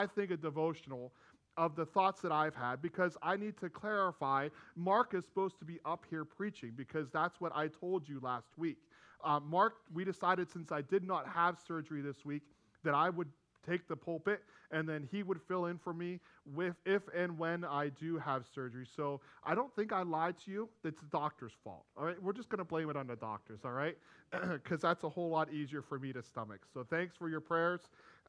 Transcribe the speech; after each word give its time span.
I 0.00 0.06
think, 0.06 0.30
a 0.30 0.36
devotional 0.36 1.12
of 1.56 1.74
the 1.74 1.84
thoughts 1.84 2.20
that 2.20 2.30
I've 2.30 2.54
had 2.54 2.80
because 2.80 3.16
I 3.20 3.36
need 3.36 3.58
to 3.58 3.68
clarify. 3.68 4.48
Mark 4.76 5.12
is 5.14 5.24
supposed 5.24 5.58
to 5.58 5.64
be 5.64 5.80
up 5.84 6.04
here 6.08 6.24
preaching 6.24 6.72
because 6.76 7.10
that's 7.10 7.40
what 7.40 7.52
I 7.54 7.66
told 7.66 8.08
you 8.08 8.20
last 8.22 8.56
week. 8.56 8.78
Uh, 9.24 9.40
Mark, 9.40 9.74
we 9.92 10.04
decided 10.04 10.48
since 10.48 10.70
I 10.70 10.82
did 10.82 11.02
not 11.02 11.26
have 11.26 11.58
surgery 11.66 12.00
this 12.00 12.24
week 12.24 12.42
that 12.84 12.94
I 12.94 13.10
would 13.10 13.26
take 13.68 13.88
the 13.88 13.96
pulpit 13.96 14.42
and 14.70 14.88
then 14.88 15.08
he 15.10 15.24
would 15.24 15.40
fill 15.48 15.66
in 15.66 15.78
for 15.78 15.92
me 15.92 16.20
with 16.54 16.76
if 16.86 17.02
and 17.16 17.36
when 17.36 17.64
I 17.64 17.88
do 17.88 18.18
have 18.18 18.44
surgery. 18.54 18.86
So 18.94 19.20
I 19.42 19.56
don't 19.56 19.74
think 19.74 19.92
I 19.92 20.02
lied 20.02 20.36
to 20.44 20.52
you. 20.52 20.68
It's 20.84 21.00
the 21.00 21.06
doctor's 21.08 21.52
fault. 21.64 21.84
All 21.96 22.04
right, 22.04 22.22
we're 22.22 22.32
just 22.32 22.48
going 22.48 22.58
to 22.58 22.64
blame 22.64 22.88
it 22.88 22.96
on 22.96 23.08
the 23.08 23.16
doctors. 23.16 23.60
All 23.64 23.72
right, 23.72 23.96
because 24.52 24.80
that's 24.80 25.02
a 25.02 25.08
whole 25.08 25.30
lot 25.30 25.52
easier 25.52 25.82
for 25.82 25.98
me 25.98 26.12
to 26.12 26.22
stomach. 26.22 26.60
So 26.72 26.86
thanks 26.88 27.16
for 27.16 27.28
your 27.28 27.40
prayers, 27.40 27.80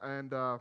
and 0.02 0.34
uh, 0.34 0.58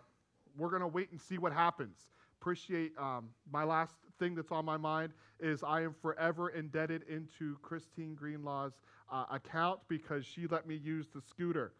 we're 0.58 0.70
going 0.70 0.82
to 0.82 0.88
wait 0.88 1.10
and 1.10 1.20
see 1.20 1.38
what 1.38 1.52
happens. 1.52 2.08
Appreciate 2.40 2.92
um, 2.98 3.30
my 3.50 3.64
last 3.64 3.94
thing 4.18 4.34
that's 4.34 4.52
on 4.52 4.64
my 4.64 4.76
mind 4.76 5.12
is 5.40 5.62
I 5.62 5.82
am 5.82 5.94
forever 6.02 6.50
indebted 6.50 7.04
into 7.08 7.56
Christine 7.62 8.16
Greenlaw's 8.20 8.74
uh, 9.10 9.24
account 9.30 9.80
because 9.88 10.24
she 10.26 10.46
let 10.46 10.66
me 10.66 10.76
use 10.76 11.06
the 11.14 11.20
scooter. 11.20 11.72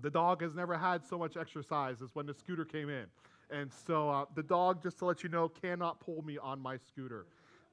The 0.00 0.10
dog 0.10 0.42
has 0.42 0.54
never 0.54 0.76
had 0.76 1.04
so 1.04 1.18
much 1.18 1.36
exercise 1.36 2.02
as 2.02 2.10
when 2.14 2.26
the 2.26 2.34
scooter 2.34 2.64
came 2.64 2.88
in. 2.88 3.06
And 3.50 3.70
so 3.86 4.10
uh, 4.10 4.24
the 4.34 4.42
dog, 4.42 4.82
just 4.82 4.98
to 4.98 5.04
let 5.04 5.22
you 5.22 5.28
know, 5.28 5.48
cannot 5.48 6.00
pull 6.00 6.22
me 6.22 6.38
on 6.38 6.60
my 6.60 6.76
scooter. 6.76 7.26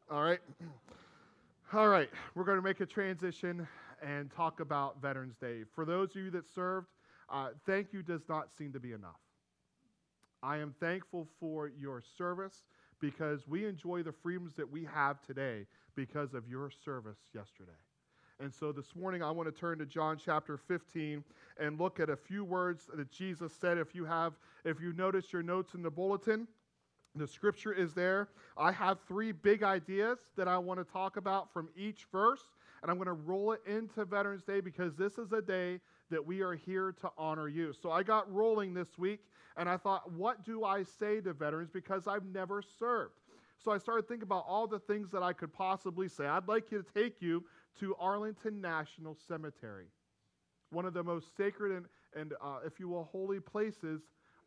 All 0.10 0.24
right? 0.24 0.40
All 1.74 1.88
right, 1.88 2.10
we're 2.36 2.44
going 2.44 2.58
to 2.58 2.62
make 2.62 2.82
a 2.82 2.86
transition 2.86 3.66
and 4.02 4.30
talk 4.30 4.60
about 4.60 5.02
Veterans 5.02 5.38
Day. 5.38 5.64
For 5.74 5.86
those 5.86 6.10
of 6.10 6.18
you 6.18 6.30
that 6.32 6.54
served, 6.54 6.88
uh, 7.30 7.50
thank 7.66 7.94
you 7.94 8.04
does 8.04 8.28
not 8.28 8.50
seem 8.58 8.74
to 8.74 8.80
be 8.80 8.92
enough. 8.92 9.16
I 10.44 10.58
am 10.58 10.74
thankful 10.80 11.28
for 11.40 11.70
your 11.80 12.02
service 12.18 12.64
because 13.00 13.48
we 13.48 13.66
enjoy 13.66 14.04
the 14.04 14.12
freedoms 14.12 14.56
that 14.56 14.70
we 14.70 14.86
have 14.86 15.22
today 15.22 15.66
because 15.96 16.34
of 16.34 16.48
your 16.48 16.72
service 16.84 17.20
yesterday. 17.34 17.72
And 18.40 18.52
so 18.52 18.72
this 18.72 18.96
morning, 18.96 19.22
I 19.22 19.30
want 19.30 19.54
to 19.54 19.60
turn 19.60 19.78
to 19.80 19.86
John 19.86 20.18
chapter 20.24 20.58
15 20.58 21.24
and 21.60 21.80
look 21.80 22.00
at 22.00 22.10
a 22.10 22.16
few 22.16 22.44
words 22.44 22.90
that 22.92 23.12
Jesus 23.12 23.54
said. 23.54 23.78
If 23.78 23.94
you 23.94 24.04
have, 24.06 24.34
if 24.66 24.82
you 24.82 24.94
notice 24.94 25.32
your 25.32 25.44
notes 25.44 25.76
in 25.76 25.84
the 25.84 25.92
bulletin, 25.92 26.48
the 27.16 27.28
scripture 27.28 27.74
is 27.74 27.94
there. 27.94 28.30
I 28.58 28.72
have 28.72 29.00
three 29.08 29.32
big 29.32 29.62
ideas 29.62 30.18
that 30.38 30.48
I 30.48 30.58
want 30.58 30.80
to 30.80 30.92
talk 30.92 31.18
about 31.18 31.54
from 31.54 31.70
each 31.76 32.08
verse, 32.12 32.42
and 32.82 32.90
I'm 32.90 32.98
going 32.98 33.08
to 33.08 33.14
roll 33.14 33.52
it 33.52 33.62
into 33.68 34.06
Veterans 34.06 34.44
Day 34.44 34.60
because 34.60 34.96
this 34.96 35.20
is 35.20 35.32
a 35.34 35.42
day 35.42 35.80
that 36.10 36.26
we 36.26 36.42
are 36.42 36.54
here 36.54 36.94
to 37.02 37.12
honor 37.18 37.48
you. 37.48 37.74
So 37.74 37.92
I 37.92 38.02
got 38.02 38.32
rolling 38.34 38.74
this 38.74 38.98
week, 38.98 39.20
and 39.58 39.70
I 39.70 39.78
thought, 39.78 40.12
what 40.12 40.44
do 40.46 40.64
I 40.64 40.84
say 40.84 41.22
to 41.22 41.34
veterans 41.34 41.70
because 41.72 42.08
I've 42.08 42.26
never 42.26 42.62
served? 42.80 43.16
So 43.64 43.72
I 43.72 43.78
started 43.78 44.08
thinking 44.08 44.24
about 44.24 44.46
all 44.48 44.66
the 44.66 44.80
things 44.80 45.12
that 45.12 45.22
I 45.22 45.34
could 45.34 45.54
possibly 45.54 46.08
say. 46.08 46.26
I'd 46.26 46.48
like 46.48 46.72
you 46.72 46.82
to 46.82 47.02
take 47.02 47.22
you 47.22 47.44
to 47.80 47.96
Arlington 48.00 48.60
National 48.60 49.16
Cemetery, 49.28 49.86
one 50.72 50.86
of 50.86 50.94
the 50.94 51.04
most 51.04 51.36
sacred 51.38 51.72
and, 51.74 51.86
and 52.16 52.34
uh, 52.42 52.60
if 52.66 52.80
you 52.80 52.90
will, 52.90 53.04
holy 53.12 53.40
places 53.40 54.02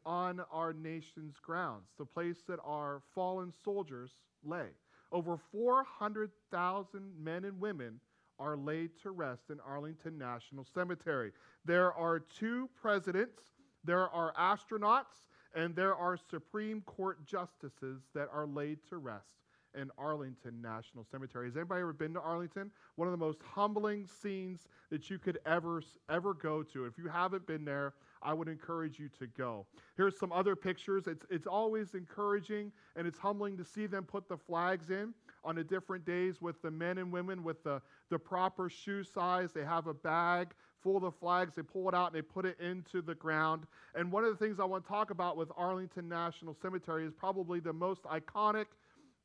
on 0.04 0.40
our 0.52 0.72
nation's 0.72 1.38
grounds, 1.38 1.88
the 1.98 2.04
place 2.04 2.38
that 2.48 2.58
our 2.64 3.02
fallen 3.14 3.52
soldiers 3.64 4.10
lay. 4.44 4.68
Over 5.12 5.38
400,000 5.52 7.12
men 7.22 7.44
and 7.44 7.60
women 7.60 8.00
are 8.38 8.56
laid 8.56 8.90
to 9.02 9.12
rest 9.12 9.44
in 9.50 9.60
Arlington 9.60 10.18
National 10.18 10.64
Cemetery. 10.64 11.30
There 11.64 11.92
are 11.92 12.18
two 12.18 12.68
presidents, 12.80 13.40
there 13.84 14.08
are 14.08 14.32
astronauts, 14.34 15.28
and 15.54 15.74
there 15.76 15.94
are 15.94 16.16
Supreme 16.16 16.80
Court 16.82 17.24
justices 17.26 18.02
that 18.14 18.28
are 18.32 18.46
laid 18.46 18.78
to 18.88 18.96
rest 18.98 19.36
in 19.74 19.90
Arlington 19.98 20.60
National 20.62 21.04
Cemetery. 21.04 21.48
Has 21.48 21.56
anybody 21.56 21.80
ever 21.80 21.92
been 21.92 22.14
to 22.14 22.20
Arlington? 22.20 22.70
One 22.96 23.08
of 23.08 23.12
the 23.12 23.18
most 23.18 23.40
humbling 23.42 24.06
scenes 24.06 24.68
that 24.90 25.10
you 25.10 25.18
could 25.18 25.38
ever 25.46 25.82
ever 26.08 26.34
go 26.34 26.62
to. 26.62 26.86
If 26.86 26.96
you 26.96 27.08
haven't 27.08 27.46
been 27.46 27.64
there, 27.64 27.94
I 28.22 28.32
would 28.32 28.48
encourage 28.48 28.98
you 28.98 29.08
to 29.18 29.26
go. 29.26 29.66
Here's 29.96 30.18
some 30.18 30.32
other 30.32 30.56
pictures. 30.56 31.06
It's 31.06 31.26
it's 31.28 31.46
always 31.46 31.94
encouraging 31.94 32.72
and 32.96 33.06
it's 33.06 33.18
humbling 33.18 33.56
to 33.58 33.64
see 33.64 33.86
them 33.86 34.04
put 34.04 34.28
the 34.28 34.36
flags 34.36 34.90
in 34.90 35.12
on 35.44 35.56
the 35.56 35.64
different 35.64 36.04
days 36.04 36.40
with 36.40 36.60
the 36.62 36.70
men 36.70 36.98
and 36.98 37.12
women 37.12 37.42
with 37.44 37.62
the, 37.64 37.82
the 38.10 38.18
proper 38.18 38.70
shoe 38.70 39.04
size. 39.04 39.52
They 39.52 39.64
have 39.64 39.86
a 39.86 39.94
bag 39.94 40.54
full 40.84 41.00
the 41.00 41.10
flags. 41.10 41.56
They 41.56 41.62
pull 41.62 41.88
it 41.88 41.94
out 41.94 42.12
and 42.12 42.14
they 42.14 42.22
put 42.22 42.44
it 42.44 42.60
into 42.60 43.02
the 43.02 43.16
ground. 43.16 43.66
And 43.96 44.12
one 44.12 44.24
of 44.24 44.30
the 44.30 44.36
things 44.36 44.60
I 44.60 44.64
want 44.64 44.84
to 44.84 44.88
talk 44.88 45.10
about 45.10 45.36
with 45.36 45.50
Arlington 45.56 46.08
National 46.08 46.54
Cemetery 46.54 47.04
is 47.04 47.12
probably 47.12 47.58
the 47.58 47.72
most 47.72 48.04
iconic 48.04 48.66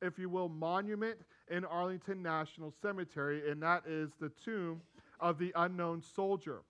if 0.01 0.17
you 0.17 0.29
will, 0.29 0.49
monument 0.49 1.17
in 1.49 1.65
Arlington 1.65 2.21
National 2.21 2.73
Cemetery, 2.81 3.49
and 3.49 3.61
that 3.61 3.83
is 3.87 4.11
the 4.19 4.29
tomb 4.43 4.81
of 5.19 5.37
the 5.37 5.51
unknown 5.55 6.01
soldier. 6.01 6.61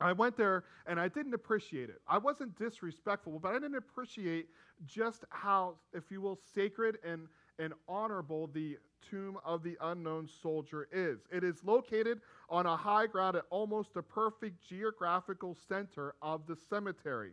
I 0.00 0.12
went 0.12 0.36
there 0.36 0.64
and 0.86 0.98
I 0.98 1.08
didn't 1.08 1.34
appreciate 1.34 1.88
it. 1.88 2.00
I 2.08 2.18
wasn't 2.18 2.58
disrespectful, 2.58 3.38
but 3.38 3.50
I 3.50 3.54
didn't 3.54 3.76
appreciate 3.76 4.48
just 4.86 5.24
how, 5.28 5.74
if 5.92 6.10
you 6.10 6.20
will, 6.20 6.38
sacred 6.54 6.98
and, 7.04 7.28
and 7.58 7.72
honorable 7.88 8.48
the 8.48 8.78
tomb 9.10 9.38
of 9.44 9.62
the 9.62 9.76
unknown 9.80 10.28
soldier 10.42 10.88
is. 10.92 11.20
It 11.30 11.44
is 11.44 11.62
located 11.64 12.20
on 12.48 12.66
a 12.66 12.76
high 12.76 13.06
ground 13.06 13.36
at 13.36 13.44
almost 13.50 13.94
the 13.94 14.02
perfect 14.02 14.66
geographical 14.66 15.56
center 15.68 16.14
of 16.22 16.46
the 16.46 16.56
cemetery. 16.56 17.32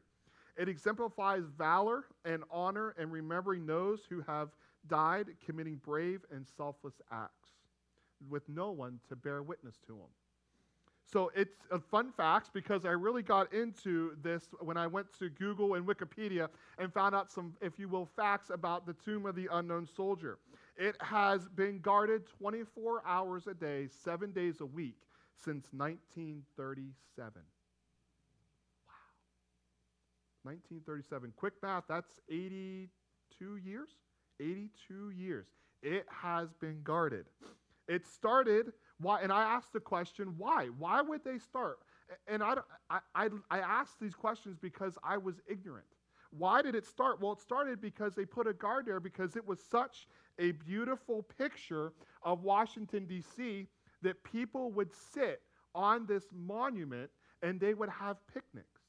It 0.57 0.67
exemplifies 0.67 1.43
valor 1.57 2.05
and 2.25 2.43
honor 2.51 2.95
and 2.97 3.11
remembering 3.11 3.65
those 3.65 4.01
who 4.09 4.21
have 4.27 4.49
died 4.87 5.27
committing 5.45 5.75
brave 5.77 6.21
and 6.31 6.45
selfless 6.57 6.95
acts 7.11 7.51
with 8.29 8.47
no 8.49 8.71
one 8.71 8.99
to 9.07 9.15
bear 9.15 9.41
witness 9.41 9.75
to 9.87 9.93
them. 9.93 10.09
So 11.11 11.31
it's 11.35 11.65
a 11.71 11.79
fun 11.79 12.11
fact 12.11 12.51
because 12.53 12.85
I 12.85 12.91
really 12.91 13.23
got 13.23 13.51
into 13.51 14.15
this 14.21 14.43
when 14.59 14.77
I 14.77 14.85
went 14.85 15.07
to 15.17 15.29
Google 15.29 15.73
and 15.73 15.87
Wikipedia 15.87 16.49
and 16.77 16.93
found 16.93 17.15
out 17.15 17.31
some, 17.31 17.55
if 17.61 17.79
you 17.79 17.87
will, 17.89 18.05
facts 18.05 18.51
about 18.51 18.85
the 18.85 18.93
tomb 18.93 19.25
of 19.25 19.35
the 19.35 19.47
unknown 19.51 19.87
soldier. 19.87 20.37
It 20.77 20.95
has 21.01 21.49
been 21.49 21.79
guarded 21.79 22.27
24 22.27 23.01
hours 23.05 23.47
a 23.47 23.55
day, 23.55 23.87
seven 24.03 24.31
days 24.31 24.61
a 24.61 24.65
week 24.65 24.97
since 25.35 25.67
1937. 25.71 27.41
Wow. 28.87 28.93
1937. 30.43 31.33
Quick 31.35 31.53
math, 31.63 31.85
that's 31.89 32.15
82 32.29 33.57
years? 33.57 33.89
82 34.39 35.09
years. 35.09 35.47
It 35.81 36.05
has 36.09 36.53
been 36.53 36.81
guarded. 36.83 37.25
It 37.87 38.05
started, 38.05 38.73
why, 39.01 39.21
and 39.21 39.31
I 39.31 39.43
asked 39.43 39.73
the 39.73 39.79
question, 39.79 40.35
why? 40.37 40.67
Why 40.77 41.01
would 41.01 41.23
they 41.23 41.39
start? 41.39 41.79
And 42.27 42.43
I, 42.43 42.55
I, 42.89 42.99
I, 43.15 43.29
I 43.49 43.59
asked 43.59 43.99
these 43.99 44.15
questions 44.15 44.57
because 44.59 44.97
I 45.03 45.17
was 45.17 45.35
ignorant. 45.47 45.85
Why 46.31 46.61
did 46.61 46.75
it 46.75 46.85
start? 46.85 47.21
Well, 47.21 47.31
it 47.33 47.39
started 47.39 47.81
because 47.81 48.13
they 48.13 48.25
put 48.25 48.47
a 48.47 48.53
guard 48.53 48.85
there 48.85 48.99
because 48.99 49.35
it 49.35 49.47
was 49.47 49.59
such 49.59 50.07
a 50.37 50.51
beautiful 50.51 51.23
picture 51.37 51.93
of 52.23 52.43
Washington, 52.43 53.05
D.C., 53.05 53.67
that 54.01 54.23
people 54.23 54.71
would 54.71 54.91
sit 54.93 55.41
on 55.75 56.05
this 56.05 56.25
monument 56.33 57.09
and 57.41 57.59
they 57.59 57.73
would 57.73 57.89
have 57.89 58.17
picnics. 58.33 58.81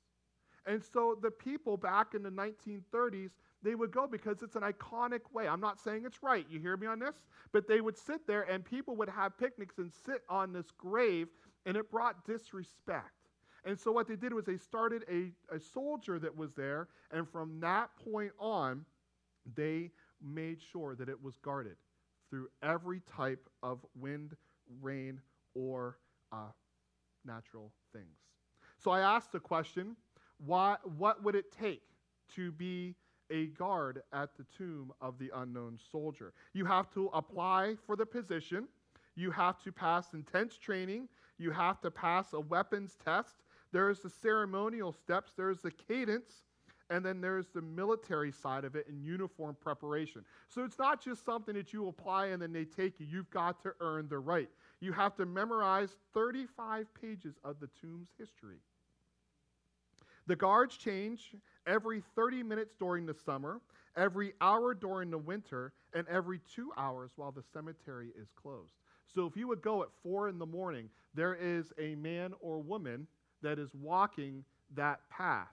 And 0.67 0.83
so 0.85 1.19
the 1.21 1.31
people 1.31 1.77
back 1.77 2.15
in 2.15 2.23
the 2.23 2.31
1930s 2.31 3.31
they 3.63 3.75
would 3.75 3.91
go 3.91 4.07
because 4.07 4.43
it's 4.43 4.57
an 4.57 4.63
iconic 4.63 5.21
way. 5.33 5.47
I'm 5.47 5.61
not 5.61 5.79
saying 5.81 6.05
it's 6.07 6.23
right. 6.23 6.47
You 6.51 6.61
hear 6.61 6.77
me 6.77 6.87
on 6.87 6.99
this? 6.99 7.17
But 7.53 7.69
they 7.69 7.81
would 7.81 7.99
sit 7.99 8.27
there 8.27 8.43
and 8.43 8.65
people 8.65 8.97
would 8.97 9.09
have 9.09 9.37
picnics 9.39 9.79
and 9.79 9.93
sit 9.93 10.23
on 10.29 10.53
this 10.53 10.71
grave, 10.71 11.29
and 11.67 11.77
it 11.77 11.91
brought 11.91 12.25
disrespect. 12.25 13.11
And 13.65 13.79
so 13.79 13.93
what 13.93 14.09
they 14.09 14.17
did 14.17 14.33
was 14.33 14.47
they 14.47 14.57
started 14.57 15.05
a, 15.11 15.33
a 15.55 15.61
soldier 15.61 16.19
that 16.19 16.35
was 16.35 16.55
there, 16.55 16.89
and 17.11 17.29
from 17.29 17.61
that 17.61 17.91
point 18.11 18.33
on, 18.39 18.87
they 19.55 19.91
made 20.23 20.61
sure 20.61 20.95
that 20.95 21.09
it 21.09 21.23
was 21.23 21.37
guarded 21.39 21.77
through 22.31 22.49
every 22.63 23.01
type 23.01 23.49
of 23.63 23.85
wind, 23.95 24.37
rain, 24.81 25.21
or 25.55 25.99
uh, 26.33 26.53
natural 27.25 27.73
things. 27.93 28.17
So 28.79 28.91
I 28.91 29.01
asked 29.01 29.33
the 29.33 29.41
question, 29.41 29.97
why, 30.39 30.77
what 30.97 31.23
would 31.23 31.35
it 31.35 31.53
take 31.53 31.83
to 32.37 32.53
be 32.53 32.95
a 33.31 33.47
guard 33.47 34.03
at 34.13 34.37
the 34.37 34.45
tomb 34.57 34.93
of 35.01 35.19
the 35.19 35.31
unknown 35.35 35.79
soldier. 35.91 36.33
You 36.53 36.65
have 36.67 36.91
to 36.95 37.11
apply 37.13 37.77
for 37.87 37.97
the 37.97 38.07
position, 38.07 38.69
you 39.17 39.31
have 39.31 39.63
to 39.63 39.73
pass 39.73 40.15
intense 40.15 40.57
training, 40.57 41.09
you 41.39 41.51
have 41.51 41.81
to 41.81 41.91
pass 41.91 42.33
a 42.33 42.41
weapons 42.41 42.97
test. 43.05 43.37
There's 43.73 44.01
the 44.01 44.11
ceremonial 44.11 44.93
steps, 44.93 45.33
there's 45.37 45.61
the 45.61 45.71
cadence, 45.71 46.43
and 46.91 47.05
then 47.05 47.21
there's 47.21 47.47
the 47.49 47.63
military 47.63 48.33
side 48.33 48.65
of 48.65 48.75
it 48.75 48.87
in 48.89 49.01
uniform 49.03 49.57
preparation. 49.61 50.25
So 50.49 50.65
it's 50.65 50.79
not 50.79 51.03
just 51.03 51.25
something 51.25 51.55
that 51.55 51.73
you 51.73 51.87
apply 51.87 52.27
and 52.27 52.43
then 52.43 52.53
they 52.53 52.65
take 52.65 52.99
you. 52.99 53.07
You've 53.09 53.31
got 53.31 53.63
to 53.63 53.73
earn 53.81 54.09
the 54.09 54.19
right. 54.19 54.51
You 54.81 54.93
have 54.93 55.15
to 55.17 55.27
memorize 55.27 55.97
35 56.15 56.87
pages 57.01 57.37
of 57.45 57.61
the 57.61 57.69
tomb's 57.81 58.09
history. 58.19 58.59
The 60.31 60.37
guards 60.37 60.77
change 60.77 61.35
every 61.67 62.05
30 62.15 62.45
minutes 62.45 62.77
during 62.79 63.05
the 63.05 63.15
summer, 63.15 63.61
every 63.97 64.33
hour 64.41 64.75
during 64.75 65.11
the 65.11 65.19
winter, 65.19 65.73
and 65.93 66.07
every 66.07 66.39
two 66.55 66.71
hours 66.77 67.11
while 67.17 67.33
the 67.33 67.43
cemetery 67.53 68.13
is 68.17 68.29
closed. 68.41 68.75
So 69.13 69.27
if 69.27 69.37
you 69.37 69.49
would 69.49 69.61
go 69.61 69.83
at 69.83 69.89
four 70.05 70.29
in 70.29 70.39
the 70.39 70.47
morning, 70.47 70.89
there 71.15 71.35
is 71.35 71.73
a 71.81 71.97
man 71.97 72.33
or 72.39 72.61
woman 72.61 73.09
that 73.43 73.59
is 73.59 73.75
walking 73.75 74.45
that 74.77 75.01
path 75.11 75.49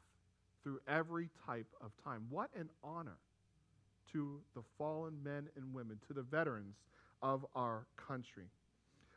through 0.62 0.80
every 0.88 1.32
type 1.44 1.74
of 1.82 1.90
time. 2.04 2.28
What 2.30 2.52
an 2.56 2.70
honor 2.84 3.18
to 4.12 4.40
the 4.54 4.62
fallen 4.78 5.16
men 5.24 5.50
and 5.56 5.74
women, 5.74 6.00
to 6.08 6.14
the 6.14 6.22
veterans 6.22 6.76
of 7.24 7.48
our 7.56 7.88
country. 7.98 8.52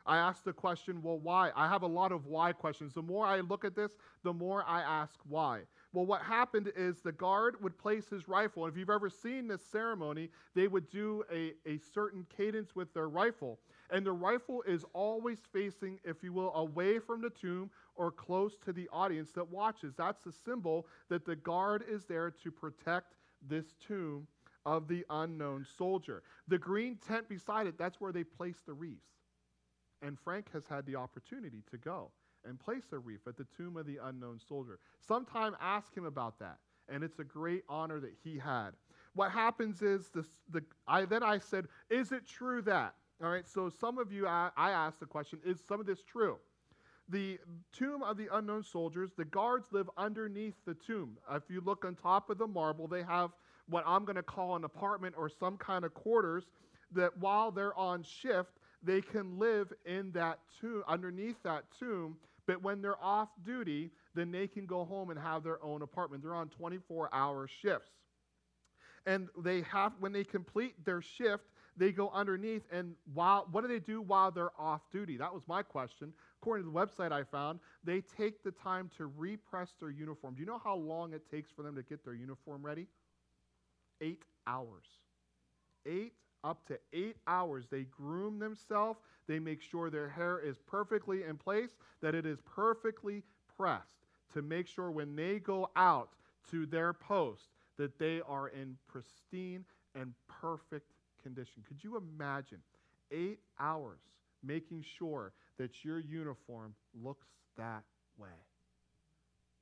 I 0.07 0.17
ask 0.17 0.45
the 0.45 0.53
question, 0.53 1.03
well, 1.03 1.19
why? 1.19 1.51
I 1.55 1.69
have 1.69 1.83
a 1.83 1.87
lot 1.87 2.13
of 2.13 2.27
why 2.27 2.53
questions. 2.53 2.95
The 2.95 3.03
more 3.03 3.27
I 3.27 3.41
look 3.41 3.65
at 3.65 3.77
this, 3.77 3.93
the 4.23 4.33
more 4.33 4.65
I 4.67 4.81
ask 4.81 5.15
why. 5.29 5.63
Well, 5.93 6.07
what 6.07 6.23
happened 6.23 6.73
is 6.77 7.01
the 7.01 7.13
guard 7.13 7.63
would 7.63 7.77
place 7.79 8.09
his 8.09 8.29
rifle. 8.29 8.65
And 8.65 8.73
if 8.73 8.79
you've 8.79 8.91
ever 8.91 9.11
seen 9.11 9.49
this 9.49 9.65
ceremony, 9.65 10.31
they 10.55 10.69
would 10.69 10.89
do 10.89 11.25
a, 11.33 11.53
a 11.69 11.79
certain 11.93 12.27
cadence 12.35 12.75
with 12.75 12.93
their 12.95 13.09
rifle. 13.09 13.59
And 13.91 14.07
the 14.07 14.13
rifle 14.13 14.63
is 14.67 14.85
always 14.93 15.39
facing, 15.53 15.99
if 16.05 16.23
you 16.23 16.33
will, 16.33 16.55
away 16.55 16.99
from 16.99 17.21
the 17.21 17.31
tomb 17.31 17.71
or 17.97 18.11
close 18.11 18.57
to 18.65 18.73
the 18.73 18.89
audience 18.93 19.33
that 19.33 19.49
watches. 19.51 19.95
That's 19.97 20.21
the 20.21 20.33
symbol 20.33 20.87
that 21.09 21.25
the 21.25 21.37
guard 21.37 21.85
is 21.89 22.05
there 22.05 22.31
to 22.31 22.51
protect 22.51 23.15
this 23.49 23.75
tomb 23.87 24.27
of 24.67 24.89
the 24.89 25.05
unknown 25.11 25.67
soldier. 25.77 26.23
The 26.49 26.59
green 26.59 26.97
tent 26.97 27.29
beside 27.29 27.67
it, 27.67 27.79
that's 27.79 28.01
where 28.01 28.13
they 28.13 28.25
place 28.25 28.63
the 28.67 28.75
wreaths. 28.75 29.07
And 30.03 30.19
Frank 30.19 30.51
has 30.53 30.65
had 30.69 30.87
the 30.87 30.97
opportunity 30.97 31.63
to 31.71 31.77
go 31.79 32.11
and 32.47 32.59
place 32.59 32.85
a 32.93 32.99
wreath 32.99 33.27
at 33.27 33.37
the 33.37 33.47
tomb 33.57 33.77
of 33.77 33.87
the 33.87 33.99
unknown 34.03 34.41
soldier. 34.49 34.79
Sometime 35.07 35.57
ask 35.61 35.95
him 35.95 36.07
about 36.07 36.39
that. 36.39 36.59
And 36.89 37.05
it's 37.05 37.19
a 37.19 37.25
great 37.25 37.63
honor 37.69 38.01
that 38.01 38.15
he 38.25 38.39
had. 38.39 38.71
What 39.15 39.31
happens 39.31 39.83
is 39.83 40.09
this 40.15 40.27
the 40.51 40.63
I 40.87 41.05
then 41.05 41.23
I 41.23 41.39
said, 41.39 41.67
is 41.89 42.13
it 42.13 42.27
true 42.27 42.63
that? 42.63 42.95
All 43.23 43.31
right, 43.31 43.47
so 43.47 43.69
some 43.69 43.99
of 43.99 44.13
you 44.13 44.27
I, 44.27 44.51
I 44.57 44.71
asked 44.71 45.01
the 45.01 45.07
question, 45.07 45.39
is 45.45 45.61
some 45.69 45.81
of 45.81 45.87
this 45.87 46.03
true? 46.03 46.39
The 47.09 47.39
tomb 47.73 48.03
of 48.03 48.17
the 48.17 48.29
unknown 48.33 48.63
soldiers, 48.63 49.11
the 49.17 49.25
guards 49.25 49.67
live 49.73 49.91
underneath 49.97 50.55
the 50.65 50.75
tomb. 50.75 51.19
If 51.31 51.43
you 51.51 51.61
look 51.61 51.85
on 51.85 51.97
top 51.97 52.31
of 52.31 52.39
the 52.39 52.47
marble, 52.47 52.87
they 52.87 53.03
have 53.03 53.33
what 53.69 53.85
I'm 53.87 54.05
going 54.05 54.17
to 54.17 54.23
call 54.23 54.57
an 54.57 54.65
apartment 54.65 55.17
or 55.19 55.29
some 55.29 55.57
kind 55.57 55.85
of 55.85 55.93
quarters 55.93 56.45
that 56.93 57.17
while 57.19 57.51
they're 57.51 57.77
on 57.77 58.05
shift, 58.05 58.60
they 58.83 59.01
can 59.01 59.39
live 59.39 59.73
in 59.85 60.13
that 60.13 60.39
tomb, 60.61 60.83
underneath 60.89 61.43
that 61.43 61.65
tomb, 61.79 62.17
but 62.47 62.63
when 62.63 62.83
they're 62.83 63.03
off 63.03 63.29
duty, 63.45 63.91
then 64.15 64.33
they 64.33 64.47
can 64.49 64.67
go 64.67 64.85
home 64.85 65.11
and 65.11 65.19
have 65.19 65.43
their 65.45 65.63
own 65.63 65.83
apartment. 65.83 66.23
They're 66.23 66.35
on 66.35 66.49
24 66.49 67.11
hour 67.13 67.47
shifts. 67.47 67.91
And 69.07 69.29
they 69.39 69.63
have, 69.63 69.93
when 70.01 70.13
they 70.13 70.25
complete 70.25 70.85
their 70.85 71.01
shift, 71.01 71.45
they 71.77 71.93
go 71.93 72.11
underneath 72.13 72.63
and 72.71 72.95
while 73.15 73.49
what 73.53 73.63
do 73.63 73.69
they 73.69 73.79
do 73.79 74.03
while 74.03 74.31
they're 74.31 74.51
off 74.59 74.83
duty? 74.93 75.17
That 75.17 75.33
was 75.33 75.43
my 75.47 75.63
question. 75.63 76.13
According 76.43 76.67
to 76.67 76.73
the 76.73 76.79
website 76.79 77.13
i 77.13 77.23
found 77.23 77.61
they 77.85 78.03
take 78.03 78.43
the 78.43 78.51
time 78.51 78.91
to 78.99 79.07
repress 79.07 79.71
their 79.81 79.91
uniform. 79.91 80.35
Do 80.35 80.41
you 80.41 80.47
know 80.47 80.61
how 80.63 80.75
long 80.75 81.15
it 81.15 81.23
takes 81.31 81.51
for 81.51 81.63
them 81.63 81.75
to 81.77 81.83
get 81.83 82.05
their 82.05 82.15
uniform 82.15 82.65
ready? 82.65 82.87
Eight 84.03 84.23
hours. 84.47 84.85
Eight 85.87 86.13
up 86.45 86.67
to 86.67 86.79
eight 86.93 87.17
hours. 87.27 87.67
They 87.71 87.85
groom 87.85 88.39
themselves, 88.39 89.01
they 89.27 89.39
make 89.39 89.61
sure 89.63 89.91
their 89.91 90.09
hair 90.09 90.39
is 90.41 90.59
perfectly 90.67 91.25
in 91.25 91.37
place, 91.37 91.71
that 92.01 92.15
it 92.15 92.27
is 92.27 92.39
perfectly 92.43 93.23
pressed 93.57 94.07
to 94.33 94.43
make 94.43 94.67
sure 94.67 94.91
when 94.91 95.17
they 95.17 95.39
go 95.39 95.71
out 95.77 96.11
to 96.51 96.67
their 96.67 96.93
post 96.93 97.49
that 97.77 97.99
they 97.99 98.21
are 98.29 98.49
in 98.49 98.77
pristine 98.89 99.65
and 99.95 100.13
perfect 100.29 100.93
condition. 101.23 101.63
Could 101.67 101.83
you 101.83 101.97
imagine 101.97 102.59
eight 103.11 103.41
hours 103.59 104.01
making 104.43 104.83
sure 104.83 105.33
that 105.59 105.85
your 105.85 105.99
uniform 105.99 106.75
looks 107.03 107.27
that 107.57 107.83
way? 108.19 108.29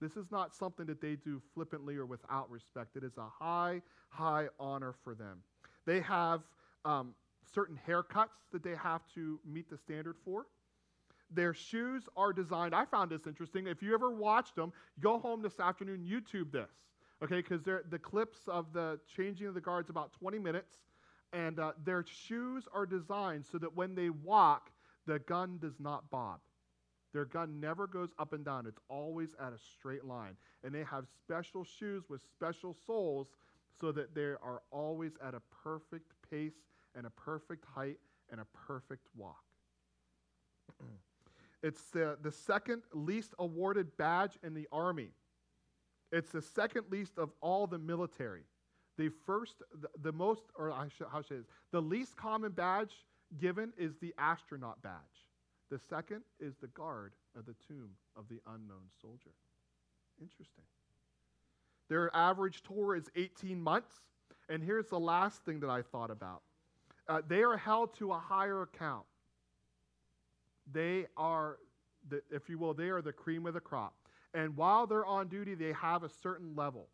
This 0.00 0.16
is 0.16 0.30
not 0.30 0.54
something 0.54 0.86
that 0.86 1.00
they 1.00 1.16
do 1.16 1.40
flippantly 1.54 1.96
or 1.96 2.06
without 2.06 2.50
respect. 2.50 2.96
It 2.96 3.02
is 3.02 3.16
a 3.16 3.28
high, 3.28 3.82
high 4.10 4.48
honor 4.60 4.94
for 5.02 5.14
them. 5.14 5.38
They 5.86 6.00
have 6.00 6.42
um, 6.88 7.14
certain 7.54 7.78
haircuts 7.86 8.40
that 8.52 8.62
they 8.62 8.74
have 8.74 9.02
to 9.14 9.38
meet 9.46 9.68
the 9.70 9.76
standard 9.76 10.16
for. 10.24 10.46
Their 11.30 11.52
shoes 11.52 12.04
are 12.16 12.32
designed. 12.32 12.74
I 12.74 12.86
found 12.86 13.10
this 13.10 13.26
interesting. 13.26 13.66
If 13.66 13.82
you 13.82 13.92
ever 13.92 14.10
watched 14.10 14.56
them, 14.56 14.72
go 14.98 15.18
home 15.18 15.42
this 15.42 15.60
afternoon, 15.60 16.08
YouTube 16.10 16.50
this, 16.50 16.70
okay? 17.22 17.42
Because 17.42 17.62
the 17.62 17.98
clips 17.98 18.38
of 18.48 18.72
the 18.72 18.98
changing 19.14 19.46
of 19.46 19.54
the 19.54 19.60
guards 19.60 19.90
about 19.90 20.12
20 20.14 20.38
minutes, 20.38 20.78
and 21.34 21.60
uh, 21.60 21.72
their 21.84 22.04
shoes 22.06 22.66
are 22.72 22.86
designed 22.86 23.44
so 23.44 23.58
that 23.58 23.76
when 23.76 23.94
they 23.94 24.08
walk, 24.08 24.70
the 25.06 25.18
gun 25.18 25.58
does 25.60 25.78
not 25.78 26.10
bob. 26.10 26.40
Their 27.12 27.26
gun 27.26 27.60
never 27.60 27.86
goes 27.86 28.10
up 28.18 28.32
and 28.32 28.44
down. 28.44 28.66
It's 28.66 28.80
always 28.88 29.34
at 29.40 29.52
a 29.52 29.58
straight 29.58 30.04
line. 30.04 30.36
And 30.64 30.74
they 30.74 30.84
have 30.84 31.06
special 31.22 31.64
shoes 31.64 32.04
with 32.08 32.20
special 32.32 32.74
soles 32.86 33.28
so 33.80 33.92
that 33.92 34.14
they 34.14 34.22
are 34.22 34.62
always 34.70 35.12
at 35.24 35.34
a 35.34 35.42
perfect 35.62 36.12
pace 36.30 36.54
and 36.94 37.06
a 37.06 37.10
perfect 37.10 37.64
height 37.64 37.98
and 38.30 38.40
a 38.40 38.46
perfect 38.66 39.06
walk. 39.16 39.44
it's 41.62 41.82
the, 41.92 42.16
the 42.22 42.32
second 42.32 42.82
least 42.92 43.34
awarded 43.38 43.96
badge 43.96 44.38
in 44.42 44.54
the 44.54 44.66
Army. 44.72 45.10
It's 46.10 46.30
the 46.30 46.42
second 46.42 46.86
least 46.90 47.18
of 47.18 47.30
all 47.40 47.66
the 47.66 47.78
military. 47.78 48.44
The 48.96 49.10
first, 49.26 49.62
the, 49.80 49.88
the 50.02 50.12
most, 50.12 50.42
or 50.56 50.72
I 50.72 50.76
how 50.78 50.88
should 50.88 51.06
I 51.12 51.20
say 51.22 51.36
this? 51.36 51.46
The 51.70 51.82
least 51.82 52.16
common 52.16 52.52
badge 52.52 52.92
given 53.38 53.72
is 53.78 53.96
the 54.00 54.14
astronaut 54.18 54.82
badge. 54.82 54.94
The 55.70 55.78
second 55.78 56.22
is 56.40 56.54
the 56.56 56.66
guard 56.68 57.12
of 57.36 57.44
the 57.44 57.54
tomb 57.66 57.90
of 58.16 58.24
the 58.28 58.40
unknown 58.46 58.88
soldier. 59.00 59.34
Interesting. 60.20 60.64
Their 61.88 62.14
average 62.14 62.62
tour 62.62 62.94
is 62.96 63.10
18 63.16 63.60
months. 63.60 63.94
And 64.48 64.62
here's 64.62 64.86
the 64.86 64.98
last 64.98 65.44
thing 65.44 65.60
that 65.60 65.70
I 65.70 65.82
thought 65.82 66.10
about 66.10 66.42
uh, 67.08 67.22
they 67.26 67.42
are 67.42 67.56
held 67.56 67.94
to 67.98 68.12
a 68.12 68.18
higher 68.18 68.62
account. 68.62 69.04
They 70.70 71.06
are, 71.16 71.56
the, 72.08 72.22
if 72.30 72.48
you 72.48 72.58
will, 72.58 72.74
they 72.74 72.90
are 72.90 73.00
the 73.00 73.12
cream 73.12 73.46
of 73.46 73.54
the 73.54 73.60
crop. 73.60 73.94
And 74.34 74.56
while 74.56 74.86
they're 74.86 75.06
on 75.06 75.28
duty, 75.28 75.54
they 75.54 75.72
have 75.72 76.02
a 76.02 76.08
certain 76.08 76.54
level. 76.54 76.88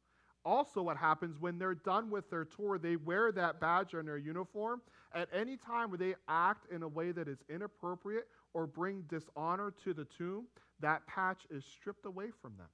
Also, 0.45 0.83
what 0.83 0.97
happens 0.97 1.41
when 1.41 1.59
they're 1.59 1.75
done 1.75 2.11
with 2.11 2.31
their 2.31 2.45
tour, 2.45 2.79
they 2.79 2.97
wear 2.97 3.33
that 3.33 3.61
badge 3.61 3.95
on 3.95 4.05
their 4.05 4.19
uniform. 4.19 4.83
At 5.15 5.29
any 5.33 5.57
time 5.57 5.91
where 5.91 5.99
they 5.99 6.15
act 6.29 6.71
in 6.71 6.83
a 6.83 6.89
way 6.89 7.13
that 7.13 7.29
is 7.29 7.39
inappropriate 7.49 8.29
or 8.53 8.67
bring 8.67 9.03
dishonor 9.09 9.73
to 9.83 9.95
the 9.95 10.05
tomb, 10.05 10.47
that 10.81 11.07
patch 11.07 11.47
is 11.51 11.65
stripped 11.65 12.05
away 12.05 12.27
from 12.43 12.53
them. 12.57 12.67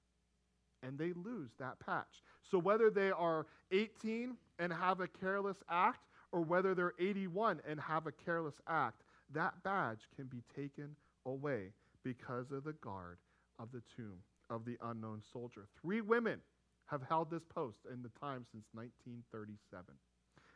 And 0.83 0.99
they 0.99 1.13
lose 1.13 1.51
that 1.59 1.79
patch. 1.85 2.23
So, 2.43 2.59
whether 2.59 2.91
they 2.91 3.11
are 3.11 3.47
18 3.71 4.37
and 4.59 4.73
have 4.73 5.01
a 5.01 5.07
careless 5.09 5.59
act, 5.69 6.07
or 6.33 6.41
whether 6.41 6.75
they're 6.75 6.95
81 6.99 7.61
and 7.69 7.81
have 7.81 8.07
a 8.07 8.13
careless 8.13 8.55
act, 8.69 9.03
that 9.33 9.63
badge 9.63 10.01
can 10.17 10.27
be 10.27 10.43
taken 10.55 10.97
away 11.27 11.73
because 12.03 12.51
of 12.51 12.65
the 12.65 12.73
guard 12.75 13.19
of 13.59 13.71
the 13.73 13.83
tomb 13.95 14.19
of 14.49 14.65
the 14.65 14.77
unknown 14.83 15.23
soldier. 15.33 15.67
Three 15.81 16.01
women 16.01 16.41
have 16.87 17.03
held 17.09 17.31
this 17.31 17.45
post 17.45 17.79
in 17.93 18.03
the 18.03 18.11
time 18.21 18.45
since 18.51 18.65
1937. 18.73 19.95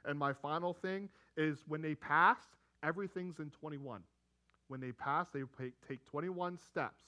And 0.04 0.19
my 0.19 0.33
final 0.33 0.75
thing 0.75 1.09
is 1.37 1.64
when 1.69 1.81
they 1.81 1.95
pass, 1.95 2.38
everything's 2.83 3.38
in 3.38 3.50
21. 3.50 4.02
When 4.69 4.81
they 4.81 4.93
pass, 4.93 5.28
they 5.33 5.43
take 5.88 6.04
21 6.07 6.59
steps. 6.59 7.04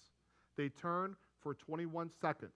They 0.57 0.69
turn 0.69 1.17
for 1.41 1.55
21 1.55 2.11
seconds. 2.21 2.53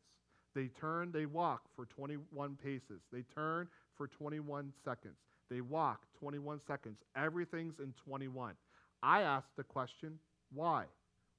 They 0.54 0.69
turn, 0.80 1.12
they 1.12 1.26
walk 1.26 1.62
for 1.76 1.87
21 1.87 2.57
paces. 2.62 3.00
They 3.12 3.23
turn 3.35 3.69
for 3.97 4.09
21 4.09 4.73
seconds. 4.85 5.16
They 5.50 5.61
walk 5.61 6.00
21 6.19 6.61
seconds. 6.66 6.99
Everything's 7.16 7.78
in 7.78 7.92
21. 8.04 8.54
I 9.02 9.23
asked 9.23 9.57
the 9.57 9.64
question, 9.64 10.19
why? 10.52 10.85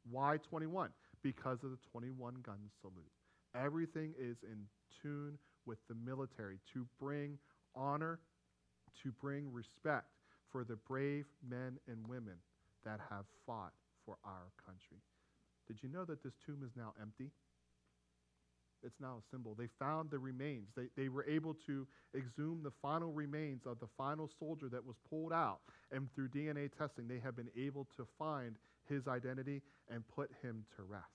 Why 0.10 0.38
21? 0.50 0.90
Because 1.24 1.60
of 1.64 1.72
the 1.72 1.78
21 1.92 2.36
gun 2.44 2.58
salute. 2.82 3.12
Everything 3.56 4.14
is 4.20 4.38
in 4.44 4.66
tune 5.02 5.38
with 5.66 5.78
the 5.88 5.96
military 6.06 6.60
to 6.74 6.88
bring 7.00 7.38
honor, 7.76 8.20
to 9.04 9.12
bring 9.22 9.52
respect 9.52 10.08
for 10.52 10.64
the 10.64 10.76
brave 10.76 11.26
men 11.48 11.78
and 11.88 12.08
women 12.08 12.36
that 12.84 13.00
have 13.10 13.26
fought 13.46 13.74
for 14.06 14.18
our 14.26 14.52
country. 14.66 14.98
Did 15.68 15.78
you 15.82 15.90
know 15.90 16.06
that 16.06 16.24
this 16.24 16.34
tomb 16.46 16.64
is 16.66 16.72
now 16.76 16.94
empty? 17.00 17.32
It's 18.84 19.00
now 19.00 19.18
a 19.20 19.30
symbol. 19.30 19.56
They 19.58 19.68
found 19.80 20.12
the 20.12 20.20
remains. 20.20 20.70
They, 20.76 20.88
they 20.96 21.10
were 21.10 21.26
able 21.26 21.54
to 21.68 21.88
exhume 22.16 22.62
the 22.64 22.72
final 22.82 23.12
remains 23.12 23.66
of 23.66 23.80
the 23.80 23.88
final 23.98 24.30
soldier 24.40 24.70
that 24.70 24.86
was 24.86 24.98
pulled 25.10 25.34
out. 25.34 25.60
And 25.92 26.14
through 26.14 26.30
DNA 26.30 26.70
testing, 26.76 27.08
they 27.08 27.20
have 27.20 27.36
been 27.36 27.50
able 27.58 27.88
to 27.98 28.08
find 28.18 28.56
his 28.88 29.08
identity 29.08 29.62
and 29.90 30.08
put 30.08 30.30
him 30.42 30.66
to 30.76 30.84
rest. 30.84 31.06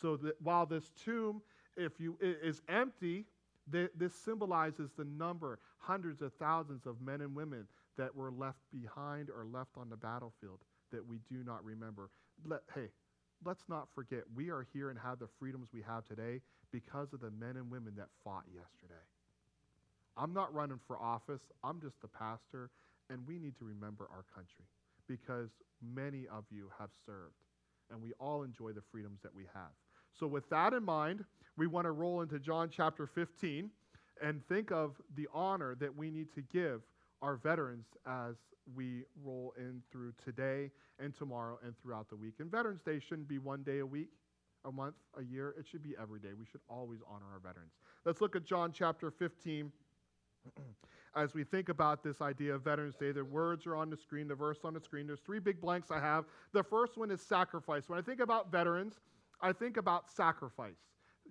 So 0.00 0.16
that 0.18 0.40
while 0.40 0.66
this 0.66 0.90
tomb 1.04 1.42
if 1.78 2.00
you 2.00 2.18
is 2.20 2.60
empty, 2.68 3.24
this 3.70 4.14
symbolizes 4.14 4.90
the 4.96 5.04
number, 5.04 5.60
hundreds 5.78 6.22
of 6.22 6.32
thousands 6.34 6.86
of 6.86 7.00
men 7.00 7.20
and 7.20 7.34
women 7.34 7.66
that 7.96 8.14
were 8.14 8.30
left 8.30 8.58
behind 8.72 9.30
or 9.30 9.44
left 9.44 9.76
on 9.76 9.88
the 9.88 9.96
battlefield 9.96 10.58
that 10.90 11.06
we 11.06 11.20
do 11.30 11.44
not 11.44 11.64
remember. 11.64 12.10
Let, 12.44 12.62
hey, 12.74 12.88
let's 13.44 13.64
not 13.68 13.88
forget 13.94 14.20
we 14.34 14.50
are 14.50 14.66
here 14.72 14.90
and 14.90 14.98
have 14.98 15.18
the 15.18 15.28
freedoms 15.38 15.68
we 15.72 15.82
have 15.82 16.04
today 16.04 16.40
because 16.72 17.12
of 17.12 17.20
the 17.20 17.30
men 17.30 17.56
and 17.56 17.70
women 17.70 17.94
that 17.96 18.08
fought 18.24 18.44
yesterday. 18.52 19.00
I'm 20.16 20.32
not 20.32 20.52
running 20.52 20.80
for 20.86 20.98
office, 20.98 21.42
I'm 21.62 21.80
just 21.80 21.96
a 22.02 22.08
pastor, 22.08 22.70
and 23.08 23.26
we 23.26 23.38
need 23.38 23.56
to 23.58 23.64
remember 23.64 24.08
our 24.12 24.24
country 24.34 24.64
because 25.06 25.48
many 25.94 26.26
of 26.30 26.44
you 26.50 26.70
have 26.78 26.90
served, 27.06 27.36
and 27.90 28.02
we 28.02 28.12
all 28.20 28.42
enjoy 28.42 28.72
the 28.72 28.82
freedoms 28.90 29.20
that 29.22 29.34
we 29.34 29.44
have. 29.54 29.70
So, 30.18 30.26
with 30.26 30.48
that 30.50 30.74
in 30.74 30.84
mind, 30.84 31.24
we 31.56 31.66
want 31.66 31.86
to 31.86 31.92
roll 31.92 32.20
into 32.22 32.38
John 32.38 32.68
chapter 32.70 33.06
15 33.06 33.70
and 34.22 34.46
think 34.48 34.72
of 34.72 35.00
the 35.16 35.28
honor 35.32 35.76
that 35.76 35.96
we 35.96 36.10
need 36.10 36.32
to 36.34 36.42
give 36.42 36.82
our 37.22 37.36
veterans 37.36 37.86
as 38.06 38.36
we 38.74 39.04
roll 39.24 39.54
in 39.58 39.82
through 39.90 40.12
today 40.22 40.70
and 40.98 41.14
tomorrow 41.14 41.58
and 41.64 41.74
throughout 41.80 42.08
the 42.08 42.16
week. 42.16 42.34
And 42.38 42.50
Veterans 42.50 42.82
Day 42.82 43.00
shouldn't 43.00 43.28
be 43.28 43.38
one 43.38 43.62
day 43.62 43.78
a 43.78 43.86
week, 43.86 44.10
a 44.64 44.72
month, 44.72 44.94
a 45.18 45.22
year. 45.22 45.54
It 45.58 45.66
should 45.66 45.82
be 45.82 45.94
every 46.00 46.20
day. 46.20 46.30
We 46.38 46.46
should 46.50 46.60
always 46.68 47.00
honor 47.08 47.26
our 47.32 47.38
veterans. 47.38 47.72
Let's 48.04 48.20
look 48.20 48.36
at 48.36 48.44
John 48.44 48.72
chapter 48.72 49.10
15 49.10 49.72
as 51.16 51.34
we 51.34 51.44
think 51.44 51.68
about 51.68 52.02
this 52.02 52.20
idea 52.20 52.54
of 52.54 52.62
Veterans 52.62 52.96
Day. 52.96 53.12
The 53.12 53.24
words 53.24 53.66
are 53.66 53.76
on 53.76 53.90
the 53.90 53.96
screen, 53.96 54.28
the 54.28 54.34
verse 54.34 54.58
on 54.64 54.74
the 54.74 54.80
screen. 54.80 55.06
There's 55.06 55.20
three 55.20 55.40
big 55.40 55.60
blanks 55.60 55.90
I 55.90 56.00
have. 56.00 56.24
The 56.52 56.62
first 56.62 56.96
one 56.96 57.10
is 57.10 57.20
sacrifice. 57.20 57.88
When 57.88 57.98
I 57.98 58.02
think 58.02 58.20
about 58.20 58.52
veterans, 58.52 59.00
I 59.40 59.52
think 59.52 59.76
about 59.76 60.10
sacrifice. 60.10 60.78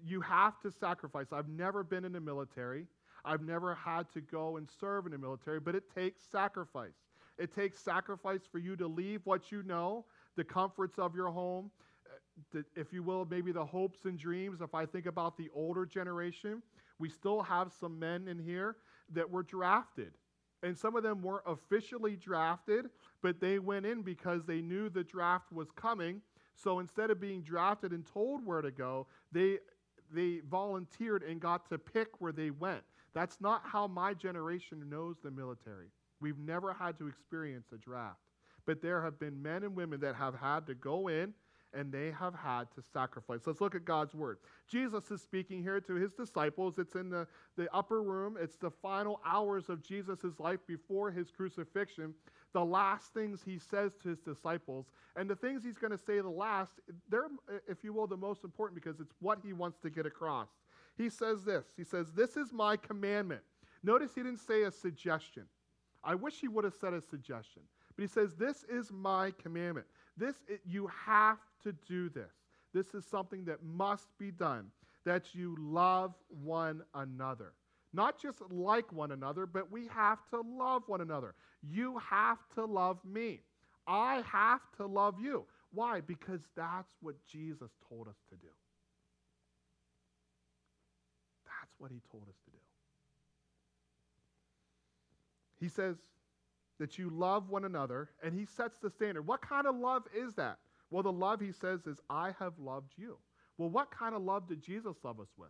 You 0.06 0.22
have 0.22 0.60
to 0.62 0.72
sacrifice. 0.72 1.28
I've 1.32 1.50
never 1.50 1.84
been 1.84 2.06
in 2.06 2.14
the 2.14 2.20
military. 2.20 2.86
I've 3.28 3.42
never 3.42 3.76
had 3.76 4.10
to 4.14 4.22
go 4.22 4.56
and 4.56 4.68
serve 4.80 5.06
in 5.06 5.12
the 5.12 5.18
military, 5.18 5.60
but 5.60 5.76
it 5.76 5.84
takes 5.94 6.24
sacrifice. 6.24 6.96
It 7.38 7.54
takes 7.54 7.78
sacrifice 7.80 8.42
for 8.50 8.58
you 8.58 8.76
to 8.78 8.88
leave 8.88 9.22
what 9.26 9.52
you 9.52 9.64
know, 9.64 10.06
the 10.38 10.44
comforts 10.44 10.98
of 10.98 11.14
your 11.14 11.30
home, 11.30 11.70
eh, 12.06 12.10
the, 12.54 12.66
if 12.80 12.94
you 12.94 13.04
will, 13.04 13.28
maybe 13.30 13.52
the 13.52 13.66
hopes 13.66 14.06
and 14.06 14.18
dreams. 14.18 14.62
If 14.62 14.74
I 14.74 14.86
think 14.86 15.06
about 15.06 15.38
the 15.38 15.50
older 15.54 15.86
generation, 15.86 16.64
we 17.00 17.10
still 17.10 17.42
have 17.44 17.72
some 17.78 18.00
men 18.00 18.28
in 18.30 18.40
here 18.40 18.78
that 19.14 19.30
were 19.30 19.44
drafted. 19.44 20.14
And 20.64 20.76
some 20.76 20.96
of 20.96 21.04
them 21.04 21.22
weren't 21.22 21.44
officially 21.46 22.16
drafted, 22.16 22.90
but 23.22 23.40
they 23.40 23.60
went 23.60 23.86
in 23.86 24.02
because 24.02 24.46
they 24.46 24.62
knew 24.62 24.90
the 24.90 25.04
draft 25.04 25.52
was 25.52 25.70
coming. 25.72 26.22
So 26.56 26.80
instead 26.80 27.12
of 27.12 27.20
being 27.20 27.42
drafted 27.42 27.92
and 27.92 28.06
told 28.06 28.44
where 28.44 28.62
to 28.62 28.72
go, 28.72 29.06
they, 29.32 29.60
they 30.12 30.40
volunteered 30.50 31.22
and 31.22 31.40
got 31.40 31.70
to 31.70 31.78
pick 31.78 32.20
where 32.20 32.32
they 32.32 32.50
went. 32.50 32.84
That's 33.14 33.40
not 33.42 33.62
how 33.66 33.88
my 33.88 34.14
generation 34.14 34.90
knows 34.90 35.18
the 35.24 35.32
military. 35.32 35.88
We've 36.20 36.40
never 36.40 36.74
had 36.74 36.98
to 37.00 37.08
experience 37.08 37.68
a 37.74 37.78
draft. 37.78 38.20
But 38.66 38.82
there 38.82 39.02
have 39.02 39.20
been 39.20 39.42
men 39.42 39.64
and 39.64 39.76
women 39.76 40.00
that 40.02 40.16
have 40.16 40.36
had 40.36 40.68
to 40.68 40.76
go 40.76 41.08
in 41.08 41.34
and 41.74 41.92
they 41.92 42.12
have 42.12 42.34
had 42.34 42.64
to 42.76 42.82
sacrifice. 42.94 43.42
Let's 43.46 43.62
look 43.62 43.76
at 43.76 43.86
God's 43.86 44.14
word. 44.14 44.38
Jesus 44.68 45.12
is 45.12 45.22
speaking 45.22 45.62
here 45.62 45.80
to 45.82 45.96
his 45.96 46.12
disciples. 46.14 46.80
It's 46.80 46.96
in 46.96 47.10
the, 47.10 47.28
the 47.58 47.74
upper 47.74 48.02
room, 48.02 48.38
it's 48.40 48.56
the 48.58 48.72
final 48.72 49.20
hours 49.26 49.70
of 49.70 49.84
Jesus' 49.84 50.40
life 50.40 50.60
before 50.66 51.12
his 51.12 51.30
crucifixion. 51.30 52.14
The 52.54 52.64
last 52.64 53.14
things 53.14 53.42
he 53.46 53.60
says 53.60 53.92
to 54.02 54.10
his 54.10 54.20
disciples, 54.20 54.86
and 55.16 55.30
the 55.30 55.36
things 55.36 55.64
he's 55.64 55.78
going 55.78 55.92
to 55.92 55.98
say 55.98 56.20
the 56.20 56.30
last, 56.30 56.72
they're, 57.10 57.28
if 57.68 57.84
you 57.84 57.94
will, 57.94 58.08
the 58.08 58.18
most 58.18 58.44
important 58.44 58.82
because 58.82 59.00
it's 59.00 59.14
what 59.20 59.40
he 59.44 59.54
wants 59.54 59.78
to 59.80 59.90
get 59.90 60.06
across. 60.06 60.48
He 60.98 61.10
says 61.10 61.44
this 61.44 61.66
He 61.76 61.84
says, 61.84 62.12
This 62.12 62.38
is 62.38 62.52
my 62.52 62.78
commandment. 62.78 63.42
Notice 63.84 64.12
he 64.16 64.24
didn't 64.24 64.40
say 64.40 64.64
a 64.64 64.72
suggestion. 64.72 65.44
I 66.04 66.16
wish 66.16 66.40
he 66.40 66.48
would 66.48 66.64
have 66.64 66.74
said 66.74 66.94
a 66.94 67.02
suggestion. 67.02 67.62
But 67.96 68.04
he 68.04 68.08
says, 68.08 68.36
This 68.36 68.64
is 68.70 68.92
my 68.92 69.32
commandment. 69.42 69.88
This, 70.16 70.36
it, 70.48 70.62
you 70.66 70.90
have 71.06 71.38
to 71.64 71.74
do 71.88 72.10
this. 72.10 72.32
This 72.74 72.94
is 72.94 73.06
something 73.06 73.46
that 73.46 73.64
must 73.64 74.08
be 74.18 74.32
done, 74.32 74.68
that 75.06 75.34
you 75.34 75.56
love 75.60 76.14
one 76.44 76.84
another. 76.94 77.54
Not 77.94 78.22
just 78.22 78.42
like 78.52 78.92
one 78.92 79.12
another, 79.12 79.46
but 79.46 79.72
we 79.72 79.88
have 79.88 80.20
to 80.30 80.42
love 80.42 80.84
one 80.88 81.02
another. 81.02 81.34
You 81.64 81.98
have 82.00 82.40
to 82.56 82.66
love 82.66 83.00
me. 83.06 83.42
I 83.88 84.22
have 84.32 84.62
to 84.78 84.86
love 84.86 85.20
you. 85.20 85.46
Why? 85.72 86.02
Because 86.02 86.42
that's 86.56 86.92
what 87.02 87.16
Jesus 87.26 87.72
told 87.88 88.08
us 88.08 88.18
to 88.30 88.36
do. 88.36 88.48
That's 91.46 91.58
what 91.78 91.92
he 91.92 92.02
told 92.12 92.24
us 92.30 92.36
to 92.46 92.52
do. 92.52 92.58
He 95.60 95.70
says, 95.70 95.96
that 96.80 96.98
you 96.98 97.10
love 97.10 97.50
one 97.50 97.66
another, 97.66 98.10
and 98.24 98.34
he 98.34 98.46
sets 98.46 98.78
the 98.80 98.90
standard. 98.90 99.26
What 99.26 99.42
kind 99.42 99.68
of 99.68 99.76
love 99.76 100.04
is 100.16 100.34
that? 100.36 100.60
Well, 100.90 101.04
the 101.04 101.12
love 101.12 101.42
he 101.42 101.52
says 101.52 101.86
is, 101.88 102.00
I 102.10 102.34
have 102.40 102.54
loved 102.60 102.94
you. 102.98 103.18
Well, 103.58 103.70
what 103.70 103.92
kind 103.92 104.16
of 104.16 104.22
love 104.22 104.48
did 104.48 104.62
Jesus 104.62 104.96
love 105.04 105.20
us 105.20 105.34
with? 105.38 105.50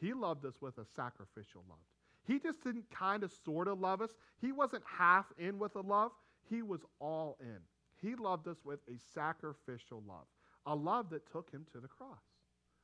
He 0.00 0.12
loved 0.12 0.44
us 0.44 0.54
with 0.60 0.78
a 0.78 0.84
sacrificial 0.84 1.64
love. 1.68 1.78
He 2.26 2.38
just 2.38 2.62
didn't 2.62 2.90
kind 2.90 3.22
of 3.22 3.32
sort 3.44 3.68
of 3.68 3.80
love 3.80 4.02
us. 4.02 4.10
He 4.40 4.52
wasn't 4.52 4.82
half 4.86 5.26
in 5.38 5.58
with 5.58 5.74
a 5.76 5.80
love, 5.80 6.12
he 6.48 6.62
was 6.62 6.80
all 7.00 7.36
in. 7.40 7.58
He 8.00 8.14
loved 8.14 8.46
us 8.46 8.58
with 8.64 8.80
a 8.88 8.98
sacrificial 9.14 10.02
love, 10.06 10.26
a 10.66 10.74
love 10.74 11.10
that 11.10 11.30
took 11.32 11.50
him 11.50 11.66
to 11.72 11.80
the 11.80 11.88
cross. 11.88 12.22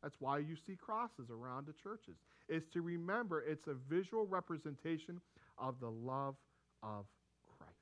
That's 0.04 0.20
why 0.20 0.36
you 0.36 0.54
see 0.54 0.76
crosses 0.76 1.30
around 1.30 1.66
the 1.66 1.72
churches. 1.72 2.16
Is 2.46 2.66
to 2.74 2.82
remember 2.82 3.40
it's 3.40 3.68
a 3.68 3.74
visual 3.88 4.26
representation 4.26 5.18
of 5.56 5.80
the 5.80 5.90
love 5.90 6.36
of 6.82 7.06
Christ. 7.56 7.72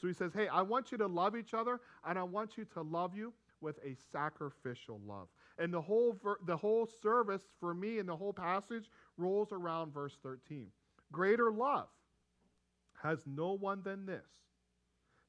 so 0.00 0.08
he 0.08 0.14
says, 0.14 0.32
Hey, 0.32 0.48
I 0.48 0.62
want 0.62 0.90
you 0.90 0.96
to 0.98 1.06
love 1.06 1.36
each 1.36 1.52
other, 1.52 1.80
and 2.06 2.18
I 2.18 2.22
want 2.22 2.56
you 2.56 2.64
to 2.72 2.80
love 2.80 3.14
you 3.14 3.34
with 3.60 3.76
a 3.84 3.94
sacrificial 4.10 4.98
love. 5.06 5.28
And 5.58 5.74
the 5.74 5.80
whole, 5.80 6.16
ver- 6.22 6.38
the 6.46 6.56
whole 6.56 6.88
service 7.02 7.42
for 7.60 7.74
me 7.74 7.98
and 7.98 8.08
the 8.08 8.16
whole 8.16 8.32
passage 8.32 8.90
rolls 9.18 9.52
around 9.52 9.92
verse 9.92 10.16
13. 10.22 10.68
Greater 11.12 11.52
love 11.52 11.88
has 13.02 13.18
no 13.26 13.52
one 13.52 13.82
than 13.82 14.06
this, 14.06 14.24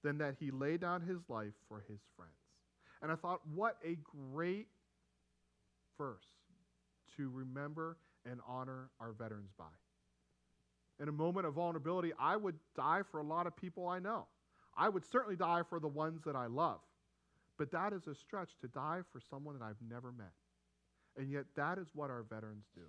than 0.06 0.18
that 0.20 0.36
he 0.40 0.52
lay 0.52 0.78
down 0.78 1.02
his 1.02 1.20
life 1.28 1.54
for 1.68 1.84
his 1.90 2.00
friends. 2.16 2.32
And 3.02 3.12
I 3.12 3.16
thought, 3.16 3.42
what 3.54 3.76
a 3.86 3.98
great 4.32 4.68
verse 5.98 6.26
to 7.16 7.30
remember 7.30 7.98
and 8.30 8.40
honor 8.48 8.90
our 9.00 9.12
veterans 9.12 9.52
by. 9.58 9.66
In 11.00 11.10
a 11.10 11.12
moment 11.12 11.46
of 11.46 11.54
vulnerability, 11.54 12.12
I 12.20 12.36
would 12.36 12.56
die 12.76 13.02
for 13.12 13.20
a 13.20 13.24
lot 13.24 13.48
of 13.48 13.56
people 13.56 13.88
I 13.88 14.00
know. 14.00 14.26
I 14.76 14.90
would 14.90 15.06
certainly 15.06 15.36
die 15.36 15.62
for 15.70 15.80
the 15.80 15.88
ones 15.88 16.22
that 16.26 16.36
I 16.36 16.48
love. 16.48 16.80
But 17.58 17.72
that 17.72 17.94
is 17.94 18.08
a 18.08 18.16
stretch 18.16 18.52
to 18.62 18.68
die 18.68 19.02
for 19.12 19.20
someone 19.20 19.58
that 19.58 19.66
I've 19.66 19.82
never 19.88 20.12
met. 20.12 20.34
And 21.18 21.32
yet 21.32 21.46
that 21.56 21.78
is 21.78 21.88
what 21.94 22.10
our 22.10 22.24
veterans 22.24 22.66
do. 22.76 22.82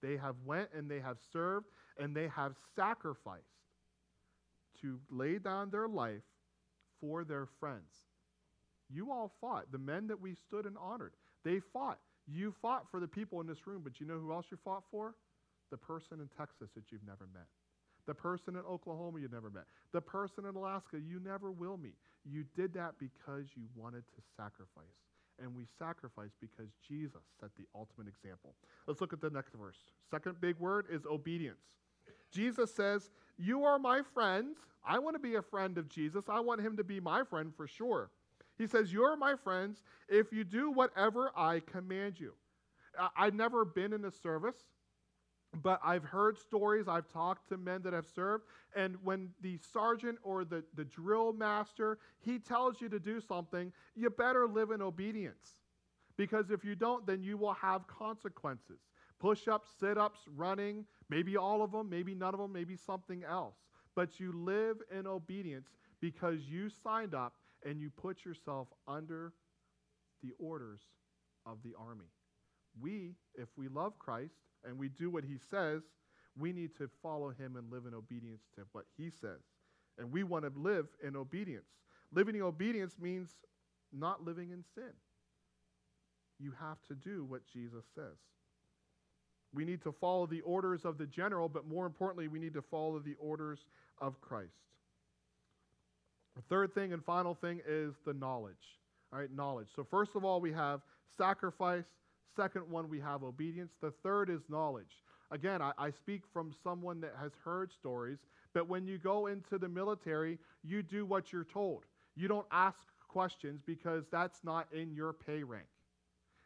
They 0.00 0.16
have 0.16 0.36
went 0.44 0.68
and 0.76 0.88
they 0.88 1.00
have 1.00 1.18
served 1.32 1.66
and 1.98 2.14
they 2.14 2.28
have 2.28 2.54
sacrificed 2.76 3.42
to 4.80 5.00
lay 5.10 5.38
down 5.38 5.70
their 5.70 5.88
life 5.88 6.22
for 7.00 7.24
their 7.24 7.46
friends. 7.58 8.06
You 8.90 9.10
all 9.10 9.32
fought. 9.40 9.72
The 9.72 9.78
men 9.78 10.08
that 10.08 10.20
we 10.20 10.34
stood 10.34 10.66
and 10.66 10.76
honored, 10.78 11.14
they 11.44 11.60
fought. 11.72 11.98
You 12.26 12.54
fought 12.62 12.86
for 12.90 13.00
the 13.00 13.08
people 13.08 13.40
in 13.40 13.46
this 13.46 13.66
room, 13.66 13.82
but 13.84 14.00
you 14.00 14.06
know 14.06 14.18
who 14.18 14.32
else 14.32 14.46
you 14.50 14.58
fought 14.64 14.84
for? 14.90 15.14
The 15.70 15.76
person 15.76 16.20
in 16.20 16.28
Texas 16.36 16.70
that 16.74 16.90
you've 16.90 17.06
never 17.06 17.28
met. 17.34 17.46
The 18.06 18.14
person 18.14 18.56
in 18.56 18.62
Oklahoma 18.62 19.20
you 19.20 19.28
never 19.28 19.50
met. 19.50 19.64
The 19.92 20.00
person 20.00 20.44
in 20.46 20.54
Alaska 20.54 20.98
you 20.98 21.20
never 21.20 21.50
will 21.50 21.76
meet. 21.76 21.96
You 22.24 22.44
did 22.56 22.72
that 22.74 22.94
because 22.98 23.46
you 23.56 23.64
wanted 23.74 24.04
to 24.14 24.22
sacrifice. 24.36 24.84
And 25.42 25.54
we 25.54 25.64
sacrifice 25.78 26.30
because 26.40 26.68
Jesus 26.86 27.22
set 27.40 27.50
the 27.56 27.64
ultimate 27.74 28.08
example. 28.08 28.54
Let's 28.86 29.00
look 29.00 29.12
at 29.12 29.20
the 29.20 29.30
next 29.30 29.54
verse. 29.54 29.78
Second 30.10 30.40
big 30.40 30.58
word 30.58 30.86
is 30.90 31.06
obedience. 31.06 31.58
Jesus 32.30 32.72
says, 32.72 33.10
You 33.38 33.64
are 33.64 33.78
my 33.78 34.02
friends. 34.12 34.58
I 34.86 34.98
want 34.98 35.16
to 35.16 35.20
be 35.20 35.36
a 35.36 35.42
friend 35.42 35.78
of 35.78 35.88
Jesus. 35.88 36.24
I 36.28 36.40
want 36.40 36.60
him 36.60 36.76
to 36.76 36.84
be 36.84 37.00
my 37.00 37.24
friend 37.24 37.52
for 37.56 37.66
sure. 37.66 38.10
He 38.58 38.66
says, 38.66 38.92
You're 38.92 39.16
my 39.16 39.34
friends 39.36 39.82
if 40.08 40.32
you 40.32 40.44
do 40.44 40.70
whatever 40.70 41.30
I 41.36 41.60
command 41.60 42.18
you. 42.18 42.32
I've 43.16 43.34
never 43.34 43.64
been 43.64 43.92
in 43.92 44.04
a 44.04 44.10
service 44.10 44.56
but 45.62 45.80
I've 45.84 46.04
heard 46.04 46.38
stories, 46.38 46.88
I've 46.88 47.08
talked 47.08 47.48
to 47.48 47.56
men 47.56 47.82
that 47.82 47.92
have 47.92 48.06
served, 48.06 48.44
and 48.74 48.96
when 49.02 49.30
the 49.40 49.58
sergeant 49.72 50.18
or 50.22 50.44
the, 50.44 50.64
the 50.74 50.84
drill 50.84 51.32
master, 51.32 51.98
he 52.20 52.38
tells 52.38 52.80
you 52.80 52.88
to 52.88 52.98
do 52.98 53.20
something, 53.20 53.72
you 53.94 54.10
better 54.10 54.46
live 54.46 54.70
in 54.70 54.82
obedience. 54.82 55.60
Because 56.16 56.50
if 56.50 56.64
you 56.64 56.74
don't, 56.74 57.06
then 57.06 57.22
you 57.22 57.36
will 57.36 57.54
have 57.54 57.86
consequences. 57.86 58.80
Push 59.18 59.48
ups, 59.48 59.68
sit 59.80 59.98
ups, 59.98 60.20
running, 60.36 60.84
maybe 61.08 61.36
all 61.36 61.62
of 61.62 61.72
them, 61.72 61.88
maybe 61.88 62.14
none 62.14 62.34
of 62.34 62.40
them, 62.40 62.52
maybe 62.52 62.76
something 62.76 63.24
else. 63.24 63.56
But 63.94 64.20
you 64.20 64.32
live 64.32 64.78
in 64.96 65.06
obedience 65.06 65.68
because 66.00 66.40
you 66.48 66.68
signed 66.68 67.14
up 67.14 67.34
and 67.64 67.80
you 67.80 67.90
put 67.90 68.24
yourself 68.24 68.68
under 68.86 69.32
the 70.22 70.32
orders 70.38 70.80
of 71.46 71.58
the 71.64 71.74
army. 71.78 72.10
we, 72.80 73.14
if 73.34 73.48
we 73.56 73.68
love 73.68 73.98
Christ 73.98 74.34
and 74.64 74.78
we 74.78 74.88
do 74.88 75.10
what 75.10 75.24
he 75.24 75.36
says, 75.50 75.82
we 76.36 76.52
need 76.52 76.76
to 76.78 76.90
follow 77.02 77.30
him 77.30 77.56
and 77.56 77.70
live 77.70 77.86
in 77.86 77.94
obedience 77.94 78.42
to 78.56 78.62
what 78.72 78.84
he 78.96 79.10
says. 79.10 79.40
And 79.98 80.10
we 80.10 80.24
want 80.24 80.44
to 80.44 80.60
live 80.60 80.86
in 81.06 81.16
obedience. 81.16 81.68
Living 82.12 82.34
in 82.34 82.42
obedience 82.42 82.96
means 83.00 83.30
not 83.92 84.24
living 84.24 84.50
in 84.50 84.64
sin. 84.74 84.92
You 86.40 86.52
have 86.58 86.82
to 86.88 86.94
do 86.94 87.24
what 87.24 87.46
Jesus 87.46 87.84
says. 87.94 88.18
We 89.54 89.64
need 89.64 89.82
to 89.82 89.92
follow 89.92 90.26
the 90.26 90.40
orders 90.40 90.84
of 90.84 90.98
the 90.98 91.06
general, 91.06 91.48
but 91.48 91.66
more 91.68 91.86
importantly, 91.86 92.26
we 92.26 92.40
need 92.40 92.54
to 92.54 92.62
follow 92.62 92.98
the 92.98 93.14
orders 93.20 93.60
of 94.00 94.20
Christ. 94.20 94.56
The 96.36 96.42
third 96.42 96.74
thing 96.74 96.92
and 96.92 97.04
final 97.04 97.34
thing 97.34 97.60
is 97.66 97.94
the 98.04 98.14
knowledge. 98.14 98.54
All 99.12 99.20
right, 99.20 99.30
knowledge. 99.34 99.68
So, 99.74 99.86
first 99.88 100.12
of 100.16 100.24
all, 100.24 100.40
we 100.40 100.52
have 100.52 100.80
sacrifice. 101.16 101.84
Second 102.36 102.68
one, 102.68 102.88
we 102.88 102.98
have 103.00 103.22
obedience. 103.22 103.72
The 103.80 103.92
third 104.02 104.28
is 104.28 104.40
knowledge. 104.48 105.02
Again, 105.30 105.62
I, 105.62 105.72
I, 105.78 105.90
speak 105.90 106.22
from 106.32 106.52
someone 106.62 107.00
that 107.00 107.14
has 107.20 107.32
heard 107.44 107.72
stories, 107.72 108.18
but 108.52 108.68
when 108.68 108.86
you 108.86 108.98
go 108.98 109.28
into 109.28 109.58
the 109.58 109.68
military, 109.68 110.38
you 110.62 110.82
do 110.82 111.06
what 111.06 111.32
you're 111.32 111.44
told. 111.44 111.84
You 112.16 112.28
don't 112.28 112.46
ask 112.50 112.78
questions 113.08 113.62
because 113.64 114.04
that's 114.10 114.40
not 114.44 114.66
in 114.72 114.92
your 114.92 115.12
pay 115.12 115.42
rank. 115.42 115.66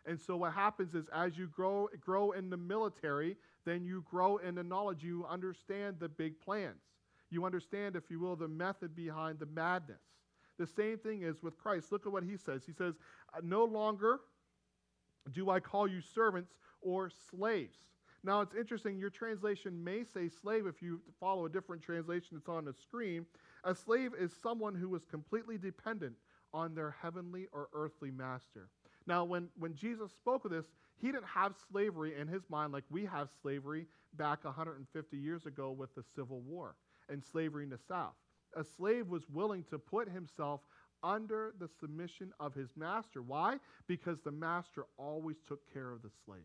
And 0.06 0.20
so 0.20 0.36
what 0.36 0.52
happens 0.52 0.94
is 0.94 1.06
as 1.14 1.36
you 1.36 1.48
grow 1.48 1.88
grow 2.00 2.32
in 2.32 2.50
the 2.50 2.56
military, 2.56 3.36
then 3.64 3.84
you 3.84 4.04
grow 4.10 4.38
in 4.38 4.54
the 4.54 4.62
knowledge. 4.62 5.02
You 5.02 5.26
understand 5.28 5.96
the 5.98 6.08
big 6.08 6.40
plans. 6.40 6.80
You 7.30 7.44
understand, 7.44 7.96
if 7.96 8.10
you 8.10 8.20
will, 8.20 8.36
the 8.36 8.48
method 8.48 8.94
behind 8.96 9.38
the 9.38 9.46
madness. 9.46 10.02
The 10.58 10.66
same 10.66 10.98
thing 10.98 11.22
is 11.22 11.42
with 11.42 11.56
Christ. 11.56 11.92
Look 11.92 12.06
at 12.06 12.12
what 12.12 12.24
he 12.24 12.36
says. 12.36 12.62
He 12.66 12.72
says, 12.72 12.94
uh, 13.34 13.40
No 13.42 13.64
longer 13.64 14.20
do 15.32 15.50
I 15.50 15.60
call 15.60 15.86
you 15.86 16.00
servants 16.00 16.52
or 16.80 17.10
slaves. 17.30 17.78
Now, 18.24 18.40
it's 18.40 18.54
interesting. 18.54 18.98
Your 18.98 19.10
translation 19.10 19.82
may 19.84 20.02
say 20.02 20.28
slave 20.28 20.66
if 20.66 20.82
you 20.82 21.00
follow 21.20 21.46
a 21.46 21.48
different 21.48 21.82
translation 21.82 22.30
that's 22.32 22.48
on 22.48 22.64
the 22.64 22.72
screen. 22.72 23.24
A 23.64 23.74
slave 23.74 24.12
is 24.18 24.32
someone 24.42 24.74
who 24.74 24.94
is 24.96 25.04
completely 25.04 25.58
dependent 25.58 26.14
on 26.52 26.74
their 26.74 26.96
heavenly 27.00 27.46
or 27.52 27.68
earthly 27.72 28.10
master. 28.10 28.68
Now, 29.06 29.24
when, 29.24 29.48
when 29.58 29.74
Jesus 29.74 30.10
spoke 30.12 30.44
of 30.44 30.50
this, 30.50 30.66
he 31.00 31.12
didn't 31.12 31.26
have 31.26 31.54
slavery 31.70 32.18
in 32.18 32.26
his 32.26 32.42
mind 32.50 32.72
like 32.72 32.84
we 32.90 33.04
have 33.04 33.28
slavery 33.40 33.86
back 34.14 34.44
150 34.44 35.16
years 35.16 35.46
ago 35.46 35.70
with 35.70 35.94
the 35.94 36.02
Civil 36.16 36.40
War 36.40 36.74
and 37.08 37.24
slavery 37.24 37.64
in 37.64 37.70
the 37.70 37.78
South. 37.78 38.14
A 38.56 38.64
slave 38.64 39.08
was 39.08 39.28
willing 39.28 39.64
to 39.64 39.78
put 39.78 40.08
himself 40.08 40.60
under 41.02 41.54
the 41.58 41.68
submission 41.80 42.32
of 42.40 42.54
his 42.54 42.70
master. 42.76 43.22
Why? 43.22 43.58
Because 43.86 44.20
the 44.20 44.32
master 44.32 44.86
always 44.96 45.36
took 45.46 45.60
care 45.72 45.92
of 45.92 46.02
the 46.02 46.10
slave, 46.24 46.40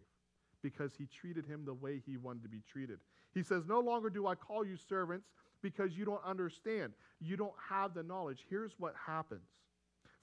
because 0.62 0.93
he 0.98 1.08
treated 1.08 1.46
him 1.46 1.65
the 1.65 1.74
way 1.74 2.01
he 2.05 2.17
wanted 2.17 2.43
to 2.43 2.50
be 2.50 2.62
treated. 2.72 3.00
He 3.34 3.41
says, 3.41 3.65
No 3.65 3.79
longer 3.79 4.10
do 4.10 4.27
I 4.27 4.36
call 4.36 4.65
you 4.65 4.77
servants 4.77 5.29
because 5.62 5.98
you 5.98 6.05
don't 6.05 6.24
understand. 6.25 6.93
You 7.20 7.38
don't 7.38 7.55
have 7.70 7.93
the 7.93 8.03
knowledge. 8.03 8.46
Here's 8.50 8.74
what 8.77 8.93
happens 9.08 9.48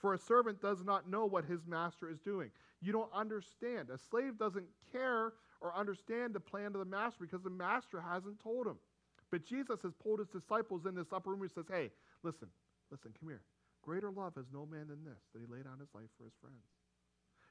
for 0.01 0.15
a 0.15 0.19
servant 0.19 0.61
does 0.61 0.83
not 0.83 1.09
know 1.09 1.27
what 1.27 1.45
his 1.45 1.67
master 1.67 2.09
is 2.11 2.19
doing. 2.21 2.51
You 2.81 2.93
don't 2.93 3.13
understand. 3.13 3.91
A 3.91 3.99
slave 3.99 4.39
doesn't 4.39 4.65
care 4.91 5.35
or 5.61 5.77
understand 5.77 6.35
the 6.35 6.41
plan 6.41 6.67
of 6.67 6.79
the 6.79 6.87
master 6.87 7.19
because 7.21 7.43
the 7.43 7.51
master 7.51 8.01
hasn't 8.01 8.41
told 8.43 8.67
him. 8.67 8.77
But 9.31 9.47
Jesus 9.47 9.81
has 9.83 9.93
pulled 10.03 10.19
his 10.19 10.29
disciples 10.29 10.87
in 10.87 10.95
this 10.95 11.13
upper 11.13 11.31
room 11.31 11.43
and 11.43 11.51
says, 11.51 11.67
Hey, 11.71 11.91
listen, 12.23 12.49
listen, 12.91 13.13
come 13.19 13.29
here. 13.29 13.43
Greater 13.83 14.11
love 14.11 14.35
has 14.37 14.47
no 14.53 14.67
man 14.67 14.89
than 14.89 15.05
this, 15.05 15.21
that 15.33 15.41
he 15.41 15.47
laid 15.47 15.65
down 15.65 15.79
his 15.79 15.89
life 15.95 16.11
for 16.19 16.25
his 16.25 16.35
friends. 16.41 16.63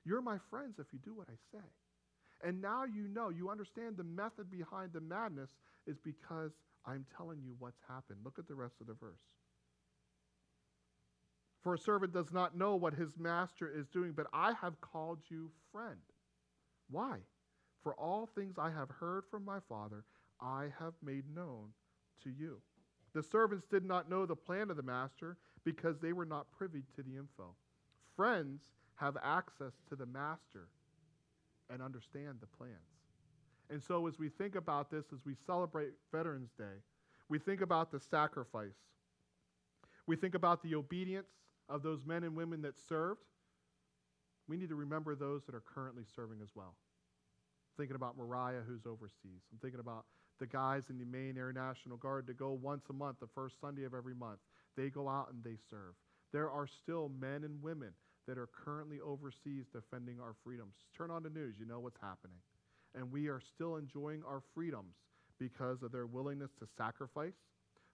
You're 0.05 0.21
my 0.21 0.38
friends 0.50 0.79
if 0.79 0.88
you 0.93 1.00
do 1.00 1.13
what 1.13 1.27
I 1.29 1.38
say. 1.51 1.65
And 2.43 2.62
now 2.62 2.83
you 2.86 3.07
know, 3.07 3.29
you 3.29 3.50
understand 3.50 3.98
the 3.98 4.03
method 4.03 4.50
behind 4.50 4.93
the 4.93 5.01
madness 5.01 5.50
is 5.88 5.98
because 6.00 6.51
I'm 6.86 7.05
telling 7.15 7.39
you 7.43 7.55
what's 7.59 7.81
happened. 7.88 8.19
Look 8.24 8.39
at 8.39 8.48
the 8.48 8.55
rest 8.55 8.75
of 8.79 8.88
the 8.88 8.93
verse. 8.93 9.19
For 11.61 11.74
a 11.74 11.77
servant 11.77 12.13
does 12.13 12.31
not 12.31 12.57
know 12.57 12.75
what 12.75 12.94
his 12.94 13.18
master 13.18 13.70
is 13.70 13.87
doing, 13.87 14.13
but 14.13 14.27
I 14.31 14.53
have 14.61 14.79
called 14.79 15.20
you 15.27 15.51
friend. 15.74 16.00
Why? 16.89 17.18
For 17.83 17.94
all 17.96 18.29
things 18.33 18.55
I 18.57 18.70
have 18.70 18.89
heard 18.89 19.25
from 19.29 19.44
my 19.44 19.59
Father, 19.68 20.05
I 20.42 20.68
have 20.80 20.94
made 21.04 21.24
known 21.34 21.70
to 22.24 22.30
you. 22.30 22.62
The 23.14 23.24
servants 23.24 23.66
did 23.66 23.86
not 23.86 24.10
know 24.10 24.25
the 24.25 24.36
plan 24.36 24.70
of 24.70 24.78
the 24.78 24.84
master 24.84 25.38
because 25.64 26.00
they 26.00 26.14
were 26.14 26.25
not 26.25 26.52
privy 26.52 26.84
to 26.96 27.04
the 27.04 27.16
info. 27.16 27.56
Friends 28.16 28.62
have 28.96 29.18
access 29.24 29.74
to 29.90 29.96
the 29.96 30.06
master 30.06 30.68
and 31.70 31.82
understand 31.82 32.38
the 32.40 32.48
plans. 32.48 32.74
And 33.70 33.82
so, 33.82 34.08
as 34.08 34.18
we 34.18 34.30
think 34.30 34.56
about 34.56 34.90
this, 34.90 35.06
as 35.14 35.20
we 35.25 35.36
celebrate 35.46 35.94
Veterans 36.12 36.50
Day, 36.58 36.82
we 37.30 37.38
think 37.38 37.62
about 37.62 37.92
the 37.92 38.00
sacrifice. 38.00 38.78
We 40.08 40.16
think 40.16 40.34
about 40.34 40.64
the 40.64 40.75
obedience 40.75 41.30
of 41.70 41.84
those 41.84 42.04
men 42.06 42.24
and 42.24 42.36
women 42.36 42.64
that 42.64 42.80
served, 42.80 43.22
we 44.48 44.58
need 44.58 44.70
to 44.70 44.75
remember 44.75 45.14
those 45.14 45.44
that 45.46 45.54
are 45.54 45.62
currently 45.62 46.04
serving 46.16 46.40
as 46.42 46.50
well. 46.56 46.74
Thinking 47.78 47.96
about 47.96 48.18
Mariah, 48.18 48.62
who's 48.68 48.88
overseas. 48.88 49.44
I'm 49.52 49.60
thinking 49.62 49.80
about 49.80 50.06
the 50.40 50.48
guys 50.48 50.84
in 50.90 50.98
the 50.98 51.06
Maine 51.06 51.38
Air 51.38 51.54
National 51.54 51.98
Guard 51.98 52.28
to 52.28 52.34
go 52.34 52.52
once 52.52 52.84
a 52.90 52.94
month, 52.94 53.20
the 53.20 53.28
first 53.36 53.56
Sunday 53.62 53.84
of 53.84 53.94
every 53.94 54.16
month. 54.16 54.40
They 54.78 54.90
go 54.90 55.10
out 55.10 55.32
and 55.32 55.44
they 55.44 55.58
serve. 55.70 55.96
There 56.32 56.50
are 56.50 56.68
still 56.68 57.12
men 57.20 57.44
and 57.44 57.62
women 57.62 57.92
that 58.28 58.38
are 58.38 58.48
currently 58.48 59.00
overseas 59.02 59.66
defending 59.74 60.20
our 60.20 60.36
freedoms. 60.44 60.75
Turn 60.96 61.12
on 61.12 61.24
the 61.24 61.30
news, 61.30 61.56
you 61.60 61.66
know 61.66 61.80
what's 61.80 62.00
happening. 62.02 62.38
And 62.96 63.12
we 63.12 63.28
are 63.28 63.42
still 63.56 63.75
enjoying 63.78 64.22
our 64.28 64.42
freedoms 64.54 64.96
because 65.40 65.82
of 65.84 65.92
their 65.92 66.06
willingness 66.06 66.52
to 66.60 66.68
sacrifice, 66.78 67.34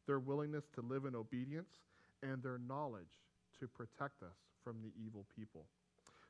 their 0.07 0.19
willingness 0.19 0.65
to 0.75 0.81
live 0.81 1.05
in 1.05 1.15
obedience, 1.15 1.69
and 2.23 2.41
their 2.41 2.59
knowledge 2.67 3.21
to 3.59 3.67
protect 3.67 4.23
us 4.23 4.35
from 4.63 4.77
the 4.81 4.91
evil 5.03 5.25
people. 5.35 5.65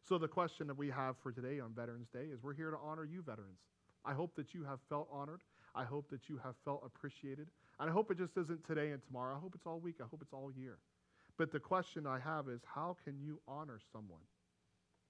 So, 0.07 0.17
the 0.19 0.27
question 0.27 0.67
that 0.67 0.77
we 0.77 0.89
have 0.89 1.15
for 1.23 1.31
today 1.31 1.59
on 1.59 1.73
Veterans 1.73 2.07
Day 2.13 2.25
is 2.31 2.43
we're 2.43 2.53
here 2.53 2.69
to 2.69 2.77
honor 2.77 3.05
you, 3.05 3.23
veterans. 3.23 3.59
I 4.05 4.13
hope 4.13 4.35
that 4.35 4.53
you 4.53 4.63
have 4.65 4.79
felt 4.87 5.07
honored. 5.11 5.41
I 5.75 5.83
hope 5.83 6.09
that 6.09 6.29
you 6.29 6.39
have 6.43 6.55
felt 6.63 6.83
appreciated. 6.85 7.47
And 7.79 7.89
I 7.89 7.93
hope 7.93 8.09
it 8.09 8.17
just 8.17 8.37
isn't 8.37 8.65
today 8.65 8.91
and 8.91 9.01
tomorrow. 9.05 9.35
I 9.35 9.39
hope 9.39 9.53
it's 9.55 9.65
all 9.65 9.79
week. 9.79 9.95
I 9.99 10.05
hope 10.09 10.21
it's 10.21 10.33
all 10.33 10.51
year. 10.57 10.77
But 11.37 11.51
the 11.51 11.59
question 11.59 12.07
I 12.07 12.19
have 12.19 12.47
is 12.47 12.61
how 12.73 12.95
can 13.03 13.19
you 13.19 13.41
honor 13.47 13.79
someone? 13.91 14.21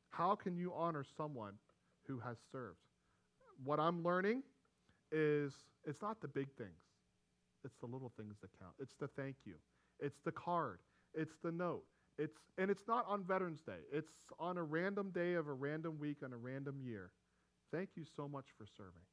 How 0.09 0.35
can 0.35 0.57
you 0.57 0.73
honor 0.75 1.05
someone 1.15 1.53
who 2.07 2.19
has 2.19 2.37
served? 2.51 2.79
What 3.63 3.79
I'm 3.79 4.03
learning 4.03 4.41
is 5.11 5.53
it's 5.85 6.01
not 6.01 6.19
the 6.21 6.27
big 6.27 6.47
things, 6.57 6.81
it's 7.63 7.75
the 7.79 7.85
little 7.85 8.11
things 8.17 8.35
that 8.41 8.49
count. 8.59 8.73
It's 8.79 8.95
the 8.99 9.07
thank 9.07 9.35
you, 9.45 9.55
it's 9.99 10.19
the 10.25 10.31
card, 10.31 10.79
it's 11.13 11.35
the 11.43 11.51
note, 11.51 11.83
it's, 12.17 12.37
and 12.57 12.71
it's 12.71 12.87
not 12.87 13.05
on 13.07 13.23
Veterans 13.23 13.61
Day. 13.61 13.83
It's 13.91 14.11
on 14.39 14.57
a 14.57 14.63
random 14.63 15.11
day 15.11 15.33
of 15.33 15.47
a 15.47 15.53
random 15.53 15.99
week 15.99 16.17
on 16.23 16.33
a 16.33 16.37
random 16.37 16.79
year. 16.81 17.11
Thank 17.71 17.89
you 17.95 18.03
so 18.15 18.27
much 18.27 18.45
for 18.57 18.65
serving. 18.77 19.03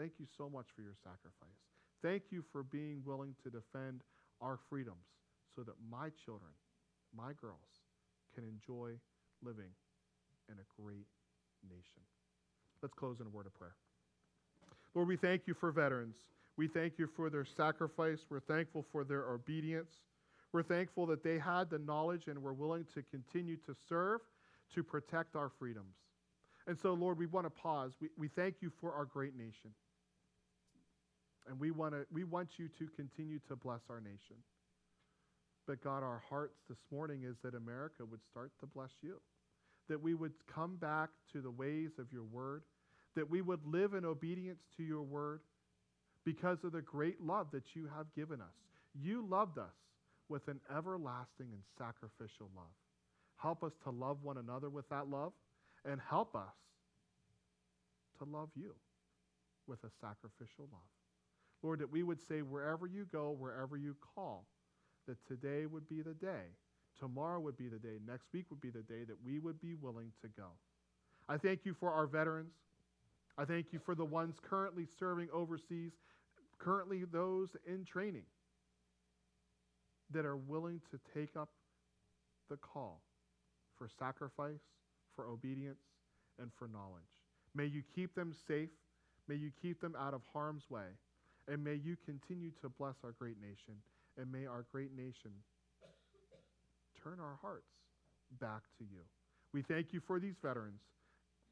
Thank 0.00 0.12
you 0.18 0.24
so 0.38 0.48
much 0.48 0.64
for 0.74 0.80
your 0.80 0.94
sacrifice. 1.04 1.60
Thank 2.00 2.22
you 2.30 2.42
for 2.52 2.62
being 2.62 3.02
willing 3.04 3.34
to 3.42 3.50
defend 3.50 4.00
our 4.40 4.58
freedoms 4.70 5.04
so 5.54 5.62
that 5.62 5.74
my 5.90 6.08
children, 6.24 6.52
my 7.14 7.32
girls, 7.38 7.84
can 8.34 8.44
enjoy 8.44 8.92
living 9.44 9.68
in 10.48 10.54
a 10.54 10.82
great 10.82 11.04
nation. 11.68 12.00
Let's 12.80 12.94
close 12.94 13.20
in 13.20 13.26
a 13.26 13.28
word 13.28 13.44
of 13.44 13.52
prayer. 13.52 13.74
Lord, 14.94 15.06
we 15.06 15.18
thank 15.18 15.42
you 15.46 15.52
for 15.52 15.70
veterans. 15.70 16.16
We 16.56 16.66
thank 16.66 16.98
you 16.98 17.06
for 17.14 17.28
their 17.28 17.44
sacrifice. 17.44 18.20
We're 18.30 18.40
thankful 18.40 18.86
for 18.90 19.04
their 19.04 19.28
obedience. 19.28 19.92
We're 20.54 20.62
thankful 20.62 21.04
that 21.08 21.22
they 21.22 21.38
had 21.38 21.68
the 21.68 21.78
knowledge 21.78 22.26
and 22.26 22.42
were 22.42 22.54
willing 22.54 22.86
to 22.94 23.02
continue 23.02 23.58
to 23.66 23.76
serve 23.86 24.22
to 24.74 24.82
protect 24.82 25.36
our 25.36 25.50
freedoms. 25.58 25.96
And 26.66 26.78
so, 26.78 26.94
Lord, 26.94 27.18
we 27.18 27.26
want 27.26 27.44
to 27.44 27.50
pause. 27.50 27.92
We, 28.00 28.08
we 28.16 28.28
thank 28.28 28.62
you 28.62 28.72
for 28.80 28.94
our 28.94 29.04
great 29.04 29.36
nation. 29.36 29.72
And 31.48 31.58
we, 31.58 31.70
want 31.70 31.94
to, 31.94 32.06
we 32.12 32.24
want 32.24 32.48
you 32.58 32.68
to 32.78 32.86
continue 32.96 33.38
to 33.48 33.56
bless 33.56 33.80
our 33.88 34.00
nation. 34.00 34.36
But 35.66 35.82
God, 35.82 36.02
our 36.02 36.22
hearts 36.28 36.56
this 36.68 36.78
morning 36.92 37.24
is 37.24 37.36
that 37.42 37.54
America 37.54 38.04
would 38.08 38.20
start 38.30 38.52
to 38.60 38.66
bless 38.66 38.90
you, 39.02 39.16
that 39.88 40.00
we 40.00 40.14
would 40.14 40.32
come 40.52 40.76
back 40.76 41.10
to 41.32 41.40
the 41.40 41.50
ways 41.50 41.90
of 41.98 42.12
your 42.12 42.24
word, 42.24 42.62
that 43.16 43.28
we 43.28 43.42
would 43.42 43.60
live 43.66 43.94
in 43.94 44.04
obedience 44.04 44.60
to 44.76 44.82
your 44.82 45.02
word 45.02 45.40
because 46.24 46.58
of 46.64 46.72
the 46.72 46.82
great 46.82 47.20
love 47.20 47.48
that 47.52 47.62
you 47.74 47.88
have 47.96 48.06
given 48.14 48.40
us. 48.40 48.54
You 48.94 49.26
loved 49.28 49.58
us 49.58 49.74
with 50.28 50.46
an 50.48 50.60
everlasting 50.76 51.48
and 51.52 51.62
sacrificial 51.78 52.48
love. 52.54 52.66
Help 53.36 53.64
us 53.64 53.72
to 53.84 53.90
love 53.90 54.18
one 54.22 54.38
another 54.38 54.68
with 54.68 54.88
that 54.90 55.08
love, 55.08 55.32
and 55.84 56.00
help 56.08 56.36
us 56.36 56.54
to 58.18 58.24
love 58.24 58.50
you 58.54 58.74
with 59.66 59.82
a 59.84 59.90
sacrificial 60.00 60.68
love. 60.70 60.99
Lord, 61.62 61.80
that 61.80 61.90
we 61.90 62.02
would 62.02 62.20
say, 62.26 62.42
wherever 62.42 62.86
you 62.86 63.06
go, 63.12 63.36
wherever 63.38 63.76
you 63.76 63.96
call, 64.14 64.46
that 65.06 65.18
today 65.26 65.66
would 65.66 65.88
be 65.88 66.02
the 66.02 66.14
day, 66.14 66.54
tomorrow 66.98 67.40
would 67.40 67.56
be 67.56 67.68
the 67.68 67.78
day, 67.78 67.98
next 68.06 68.28
week 68.32 68.46
would 68.50 68.60
be 68.60 68.70
the 68.70 68.82
day 68.82 69.04
that 69.06 69.16
we 69.24 69.38
would 69.38 69.60
be 69.60 69.74
willing 69.74 70.12
to 70.22 70.28
go. 70.36 70.48
I 71.28 71.36
thank 71.36 71.64
you 71.64 71.74
for 71.74 71.92
our 71.92 72.06
veterans. 72.06 72.54
I 73.38 73.44
thank 73.44 73.72
you 73.72 73.78
for 73.78 73.94
the 73.94 74.04
ones 74.04 74.36
currently 74.42 74.86
serving 74.98 75.28
overseas, 75.32 75.92
currently 76.58 77.04
those 77.10 77.56
in 77.66 77.84
training 77.84 78.24
that 80.12 80.26
are 80.26 80.36
willing 80.36 80.80
to 80.90 80.98
take 81.14 81.36
up 81.36 81.50
the 82.48 82.56
call 82.56 83.00
for 83.78 83.88
sacrifice, 83.98 84.60
for 85.14 85.26
obedience, 85.26 85.80
and 86.40 86.50
for 86.58 86.68
knowledge. 86.68 87.04
May 87.54 87.66
you 87.66 87.82
keep 87.94 88.14
them 88.14 88.34
safe. 88.46 88.70
May 89.28 89.36
you 89.36 89.50
keep 89.62 89.80
them 89.80 89.94
out 89.98 90.14
of 90.14 90.22
harm's 90.32 90.68
way. 90.68 90.88
And 91.48 91.64
may 91.64 91.74
you 91.74 91.96
continue 92.04 92.50
to 92.62 92.68
bless 92.68 92.94
our 93.04 93.12
great 93.12 93.40
nation. 93.40 93.74
And 94.18 94.30
may 94.30 94.46
our 94.46 94.64
great 94.72 94.96
nation 94.96 95.32
turn 97.02 97.18
our 97.20 97.38
hearts 97.40 97.70
back 98.40 98.62
to 98.78 98.84
you. 98.84 99.00
We 99.52 99.62
thank 99.62 99.92
you 99.92 100.00
for 100.06 100.20
these 100.20 100.34
veterans. 100.42 100.80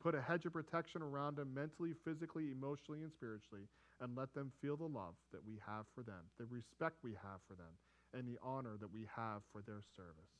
Put 0.00 0.14
a 0.14 0.20
hedge 0.20 0.44
of 0.44 0.52
protection 0.52 1.02
around 1.02 1.36
them 1.36 1.52
mentally, 1.54 1.94
physically, 2.04 2.52
emotionally, 2.52 3.02
and 3.02 3.10
spiritually, 3.12 3.66
and 4.00 4.16
let 4.16 4.32
them 4.34 4.52
feel 4.62 4.76
the 4.76 4.84
love 4.84 5.14
that 5.32 5.44
we 5.44 5.54
have 5.66 5.86
for 5.94 6.02
them, 6.02 6.22
the 6.38 6.44
respect 6.46 6.96
we 7.02 7.12
have 7.12 7.40
for 7.48 7.54
them, 7.54 7.72
and 8.14 8.28
the 8.28 8.38
honor 8.42 8.76
that 8.80 8.92
we 8.92 9.06
have 9.16 9.42
for 9.52 9.62
their 9.62 9.82
service. 9.96 10.30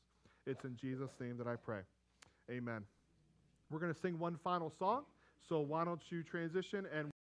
It's 0.47 0.65
in 0.65 0.77
Jesus' 0.81 1.11
name 1.21 1.37
that 1.39 1.49
I 1.49 1.57
pray. 1.57 1.81
Amen. 2.51 2.85
We're 3.71 3.81
going 3.81 3.93
to 3.93 4.01
sing 4.01 4.19
one 4.19 4.39
final 4.45 4.73
song, 4.79 5.03
so 5.49 5.61
why 5.61 5.85
don't 5.85 6.01
you 6.11 6.23
transition 6.23 6.87
and 6.95 7.11